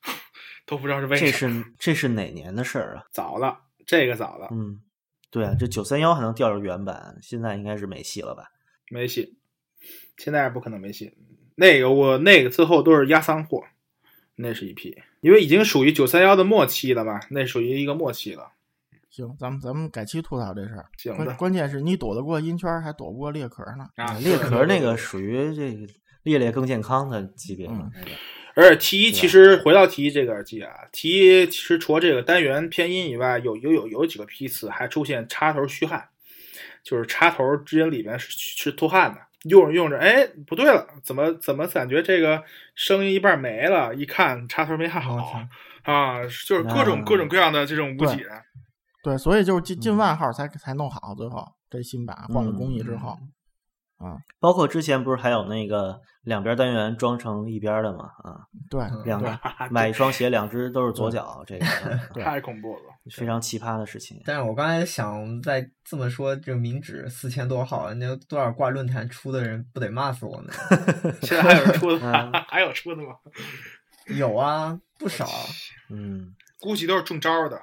[0.64, 1.62] 都不知道是为这什么。
[1.78, 3.04] 这是这是哪年的事儿啊？
[3.12, 4.80] 早了，这个早了，嗯，
[5.30, 8.50] 对啊，这九三幺还能调着原版，现在应该是没戏了吧？
[8.90, 9.38] 没戏，
[10.16, 11.12] 现在不可能没戏。
[11.54, 13.62] 那个我那个最后都是压仓货，
[14.34, 18.52] 那是一批，因为已经属于九三幺的末期了嘛，那属于一个末期了。
[19.10, 20.86] 行，咱们咱们改期吐槽这事儿。
[20.96, 23.86] 行的关关键是你躲得过音圈，还躲不过裂壳呢。
[23.96, 25.86] 啊，裂壳那个属于这个
[26.24, 27.90] 裂裂更健康的级别了。
[27.94, 28.02] 嗯
[28.60, 36.06] 而且 T 一其实回到 T 一这个耳机啊，T 一其实除了这个单元偏音以外，有有有有几个批次还出现插头虚焊，
[36.84, 42.42] 就是插头之间里面是是脱焊的，用着用着，哎，不对了，怎么怎么感觉这个
[42.74, 43.94] 声音一半没了？
[43.94, 45.40] 一看插头没焊好
[45.84, 48.26] 啊，就是各种那各种各样的这种误解。
[49.02, 53.16] 对，所以就是进嗯进万号才才弄好，最后这新版换了工艺之后，
[54.00, 58.10] 啊，包括之前不是还有那个两边单元装成一边的嘛？
[58.24, 58.40] 啊，
[58.70, 59.38] 对两个
[59.70, 61.66] 买一双鞋，两只都是左脚， 这个
[62.24, 62.82] 太恐怖了！
[63.10, 64.20] 非常奇葩的事情。
[64.24, 70.46] 但是我刚才想，再这么说，这个明指四千多号，那多少挂论坛出的人不得骂死我们？
[71.22, 72.30] 现在还有人出的吗？
[72.32, 73.14] 嗯还有出的吗？
[74.16, 75.26] 有啊，不少。
[75.90, 77.60] 嗯，估计都是中招的。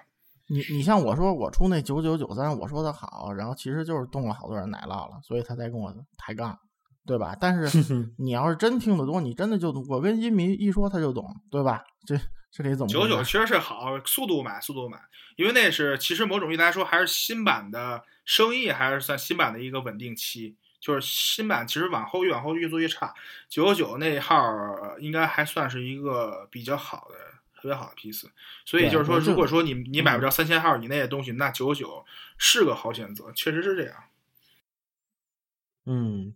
[0.49, 6.57] 你你像我说我出那九九九三，我说的好，然后其实就是动了好多人奶酪了，所以他才跟我抬杠，
[7.05, 7.35] 对吧？
[7.39, 7.83] 但是
[8.17, 9.85] 你要是真听得多，你真的就懂。
[9.89, 11.83] 我跟音迷一说他就懂，对吧？
[12.05, 12.17] 这
[12.51, 14.97] 这得怎么九九其实是好，速度买，速度买，
[15.35, 20.55] 因为那是其实某种意义来说还是新版的生意，还是算新版的一个稳定期。
[20.79, 23.13] 就是新版其实往后越往后越做越差，
[23.49, 27.36] 九九九那号儿应该还算是一个比较好的、特
[27.67, 28.29] 别好的批次。
[28.65, 32.03] 所以就是说，如果说你你买不着三千号以内的东西，那九九
[32.37, 33.93] 是个好选择，确实是这样。
[35.85, 36.33] 嗯，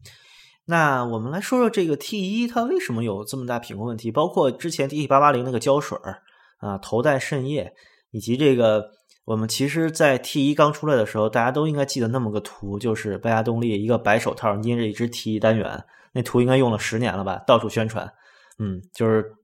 [0.66, 6.24] 那我们来说说这个 T 一它为什么有这么大品控问题，包括之前 T 八八零那个胶水儿
[6.59, 7.74] 啊、头戴渗液，
[8.12, 8.91] 以及这个
[9.25, 15.83] 我们其实，在 T 一刚出来的时候，大家都应该记得那么个图，就是拜亚动力一个白手套捏着一只 T 一单元，
[16.13, 18.13] 那图应该用了十年了吧，到处宣传，
[18.58, 19.36] 嗯，就是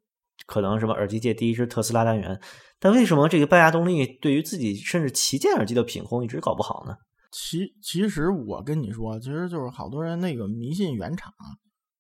[0.46, 2.40] 可能什么耳机界第一只特斯拉单元，
[2.80, 6.96] 但为什么这个拜亚动力对于自己甚至旗舰耳机的品控一直搞不好呢？
[7.32, 11.34] 其其实我跟你说，其实就是好多人那个迷信原厂，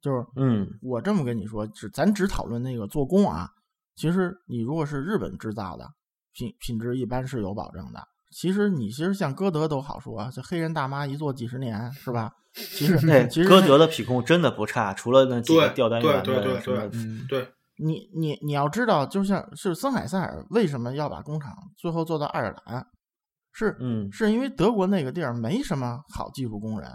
[0.01, 3.49] 就是嗯我这么跟你说，只咱只讨论那个做工啊。
[3.95, 5.85] 其实你如果是日本制造的，
[6.33, 8.07] 品品质一般是有保证的。
[8.31, 12.31] 其实你其实像歌德都好说，这黑人大妈一做几十年，是吧？
[12.53, 17.47] 其实对，其实那歌德的品控真的不差，除了那几个对吊单元对对对的什么对嗯，对，
[17.77, 22.85] 你你你要知道，就像是森海塞尔为什么要把工厂最后做到爱尔兰，
[23.53, 26.89] 是嗯是因为德国那个地儿没什么好技术工人。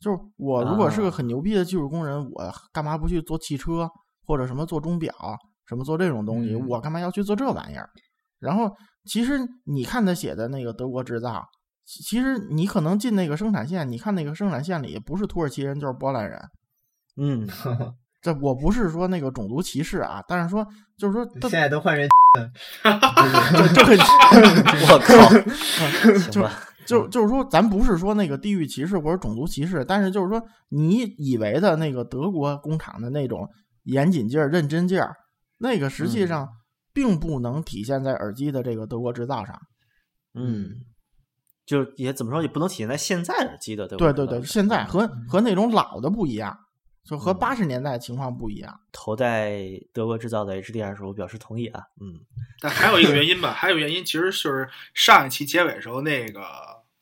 [0.00, 3.90] 就是我如果是个啊很牛逼的技术工人，我干嘛不去做汽车
[4.24, 5.12] 或者什么做钟表，
[5.66, 6.54] 什么做这种东西？
[6.54, 7.90] 嗯我干嘛要去做这玩意儿？
[8.38, 8.70] 然后
[9.06, 11.44] 其实你看他写的那个德国制造，
[11.84, 16.40] 其其实你可能进那个生产线，你看那个生产线里不是土耳其人就是波兰人。
[17.16, 17.48] 嗯，
[18.20, 20.66] 这我不是说那个种族歧视啊，但是说
[20.98, 22.08] 就是说现在都换人
[23.56, 23.92] 就这个
[24.86, 25.12] 我靠，
[26.30, 26.52] 行吧，
[26.86, 33.48] 就就是说，咱不是说那个地域歧视或者种族歧视，但是就是说，你以为的那个德国工厂的那种
[33.84, 35.14] 严谨劲儿、认真劲儿，
[35.58, 36.48] 那个实际嗯上
[36.92, 39.58] 并不能体现在耳机的这个德国制造上。
[40.34, 40.70] 嗯，
[41.66, 44.12] 就也怎么说也不能体现在现在耳机的，对吧？
[44.12, 46.56] 对对对，现在和和那种老的不一样，
[47.08, 48.80] 就和嗯八十年代情况不一样。
[48.92, 49.56] 头戴
[49.92, 52.20] 德国制造的 HDR 时候，我表示同意啊，嗯
[52.60, 56.42] 但还有一个原因吧，还有原因其实就是上一期结尾时候那个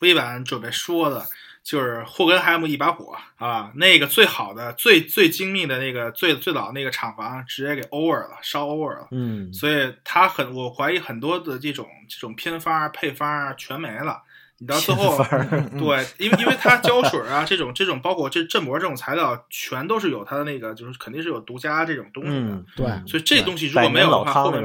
[0.00, 1.26] 微版准备说的，
[1.64, 9.08] 就是霍根海姆一把火啊，那个最好的、最最精密的那个最最早那个厂房直接给 over 了，烧 over 了。
[9.10, 14.22] 嗯，所以他很，我怀疑很多的这种这种偏方啊、配方啊全没了。
[14.58, 15.18] 你到最后，
[15.78, 22.36] 对，因为因为它胶水啊，这种这种包括这振膜这种材料，全都是有它的那个，就是肯定是有独家这种东西的。
[22.38, 24.64] 嗯，对嗯所以这东西如果没有的话，后面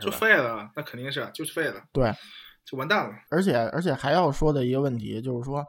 [0.00, 2.12] 就废了，那肯定是就是废了，对，
[2.64, 3.12] 就完蛋了。
[3.30, 5.64] 而且而且还要说的一个问题就是说，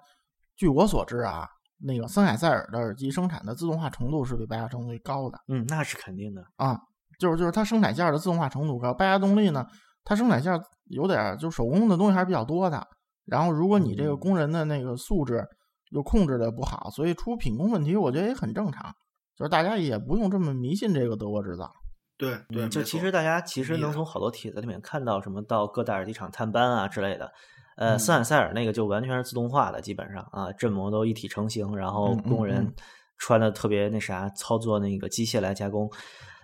[0.56, 1.48] 据我所知啊，
[1.84, 6.44] 那个森海塞尔的耳机生产的自动化程度是比白亚动力高的嗯，那是肯定的。
[6.58, 6.78] 啊，
[7.18, 9.66] 就是就是它生产线的自动化程度高，白亚动力呢，
[10.06, 10.54] 它生产线
[10.90, 12.88] 有点儿就手工的东西还是比较多的。
[13.26, 15.46] 然后如果你这个嗯工人的那个素质
[15.92, 18.94] 又控制的不好，所以出品工问题，我觉得也很正常。
[19.36, 21.72] 就是大家也不用这么迷信这个德国制造。
[22.18, 27.32] 对对，嗯，就其实大家其实能从好多帖子里面看到什么到各大耳机厂探班啊之类的。
[27.76, 32.74] 呃，斯坦塞尔那个就完全是自动化的，基本上啊，振膜都一体成型，然后工人嗯
[33.18, 35.90] 穿的特别那啥，操作那个机械来加工。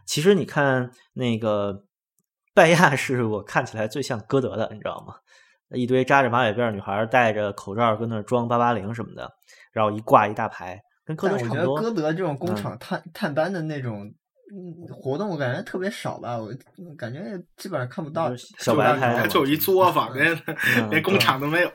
[0.08, 1.84] 其实你看那个
[2.56, 5.14] 拜亚是我看起来最像歌德的，你知道吗？
[5.72, 9.30] 一堆扎着马尾辫儿女孩戴着口罩跟那儿装八八零什么的，
[9.72, 11.82] 然后一挂一大排，跟歌但我觉得德差不多。
[11.82, 14.12] 歌德这种工嗯厂探探班的那种
[14.52, 16.50] 嗯活动，我感觉特别少吧，我
[16.98, 17.20] 感觉
[17.56, 18.36] 基本上看不到。
[18.58, 20.36] 小白拍的嘛他就一作坊， 连
[20.78, 21.70] 嗯连工厂都没有。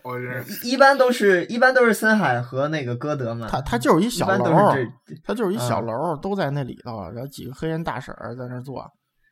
[0.65, 8.85] 一一般都是一般都是森海和那个歌德嘛，他他就是一一小楼儿是这，它就是一小嗯楼，都在那里头，然后几个黑人大婶儿在那儿做。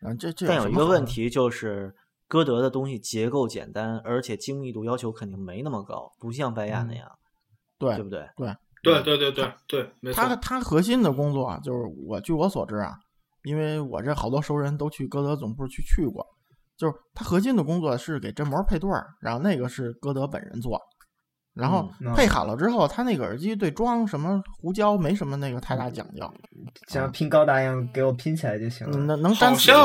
[0.07, 1.93] 嗯，这这但有一个问题就是，
[2.33, 7.19] 歌德的东西结构简单，而且精密度要求肯定没那么高，不像拜亚那嗯样，
[7.79, 8.27] 对对不对？
[8.35, 10.35] 对，对对对对对，没错它。
[10.37, 12.95] 它核心的工作啊就是我据我所知啊，
[13.45, 16.27] 因为我这好多熟人都去歌德总部去去过，
[16.79, 20.81] 就是他核心的工作是给振膜配对儿，然后那个是歌德本人做，
[21.55, 26.29] 然后嗯配好了之后，它那个耳机对装什么胡椒没什么那个太大讲究，
[26.89, 29.17] 像拼高达一样给我拼起来就行嗯，了。
[29.17, 29.83] 能能好粘死的那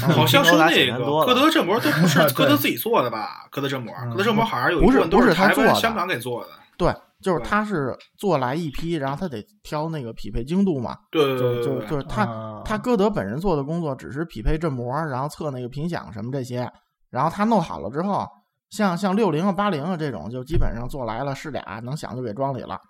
[0.00, 0.10] 像。
[0.10, 3.48] 好像是高达那个歌德振膜都不是 歌德自己做的吧？
[3.50, 6.48] 歌德振膜，嗯歌德振膜好像有一不是部分都不是他台湾、做的香港给做的。
[6.78, 16.70] 对，就是他是做来一批，然后他得挑那个匹配精度嘛，对对就对对对，就就是他啊他歌德本人做的工作只是匹配振膜，然后测那个频响什么这些，
[17.10, 18.26] 然后他弄好了之后，
[18.70, 22.80] 像像六零啊八零啊这种，就基本上做来了是俩能响就给装里了。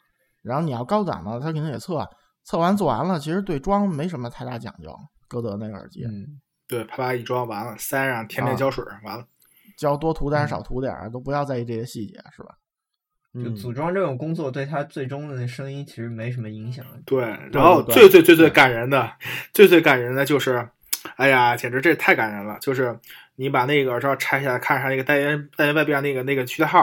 [0.42, 2.08] 然后你要高档的，他肯定也测，
[2.44, 4.94] 测完做完了，其实对装没什么太大讲究。
[5.28, 9.24] 歌德那个耳机，嗯，对，啪啪一装完了，塞上添啊点胶水，完了。
[9.76, 12.56] 胶多涂点少涂点儿，都不要在意这些细节，是吧？
[13.32, 16.84] 就嗯，组装这种工作对他最终的那声音其实没什么影响。
[17.06, 19.08] 对，然后最最最最感人的，
[19.54, 20.68] 最最感人的就是，
[21.20, 22.56] 哎呀，简直这太感人了！
[22.62, 22.98] 就是
[23.36, 26.80] 你把那个耳罩拆下来，看一下那个单元单元外边那个那个序列号，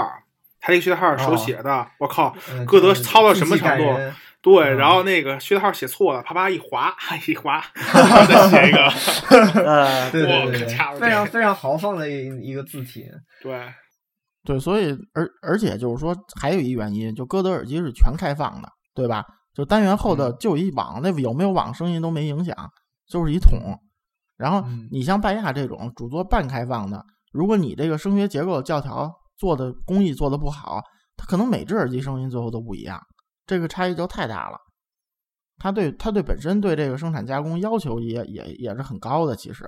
[0.59, 3.83] 他那个序列号手写的，我靠，嗯歌德就是操到什么程度？
[3.83, 6.95] 人对，嗯然后那个序列号写错了，啪啪一划，
[7.27, 8.89] 一划， 再写一个，
[10.99, 13.05] 非常非常豪放的一一个字体。
[13.41, 13.59] 对，
[14.45, 19.25] 对，所以而而且就是说，还有一原因，就歌德耳机是全开放的，对吧？
[19.55, 22.55] 就单元后的嗯就一网，那有没有网声音都没影响，
[23.09, 23.59] 就是一筒。
[24.37, 30.81] 然后嗯你像拜亚这种主做半开放的，如果你这个声学结构教条做的工艺做的不好，
[31.15, 33.01] 它可能每只耳机声音最后都不一样，
[33.45, 34.57] 这个差异就太大了。
[35.57, 39.67] 它对它对本身对这个生产加工要求也也也是很高的，其实。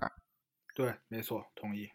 [0.76, 1.88] 对，没错，同意。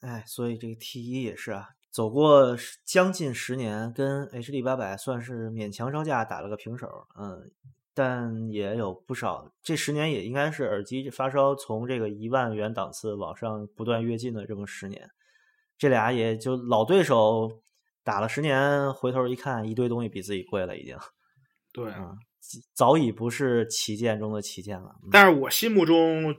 [0.00, 6.86] 哎，所以这个 T 一也是啊，走过将近十年，跟 HD 八百算是勉强招架打了个平手，
[7.18, 7.50] 嗯，
[7.94, 15.10] 但也有不少，这十年也应该是耳机发烧从这个一万元档次往上不断跃进的这么十年，
[15.76, 17.62] 这俩也就老对手
[18.02, 20.96] 打了十年，回头一看，一堆东西比自己贵了，已经，
[21.72, 22.16] 对，嗯，
[22.72, 24.96] 早已不是旗舰中的旗舰了。
[25.02, 26.34] 嗯但是我心目中，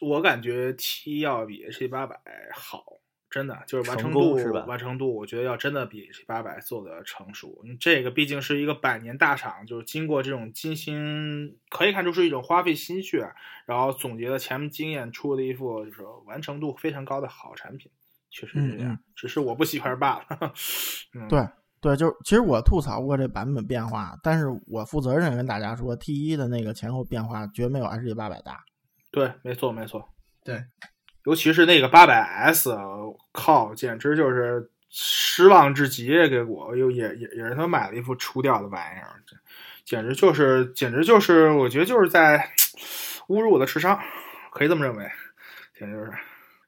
[0.00, 2.16] 我感觉 T 要比 H 八百
[2.54, 2.84] 好，
[3.32, 7.64] 真的就是完成成度功是吧完成度，我觉得要真的比八百做的成熟。
[7.80, 13.26] 这个毕竟是一个百年大厂，就是经过这种精心，可以看出是一种花费心血，
[13.66, 17.90] 然后总结了前面经验出的一副就是完成度非常高的好产品，
[18.30, 18.98] 确实是这样。
[19.16, 20.52] 只是我不喜欢罢了。
[21.16, 21.48] 嗯，对
[21.80, 28.62] 对，就是其实我吐槽过这版本变化，但是我负责任跟大家说，T 一的那个前后变化绝没有 HD 八百大。
[29.10, 30.08] 对，没错没错。
[30.44, 30.62] 对，
[31.24, 32.76] 尤其是那个八百 S，
[33.32, 36.08] 靠，简直就是失望至极！
[36.28, 39.22] 给我又也也也是他买了一副出掉的玩意儿，
[39.84, 42.50] 简直就是简直就是，我觉得就是在
[43.28, 43.98] 侮辱我的智商，
[44.50, 45.08] 可以这么认为，
[45.78, 46.10] 简直就是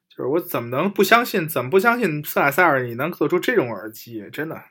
[0.09, 1.47] 就是我怎么能不相信？
[1.47, 4.27] 怎么不相信斯凯塞尔你能做出这种耳机？
[4.31, 4.63] 真的，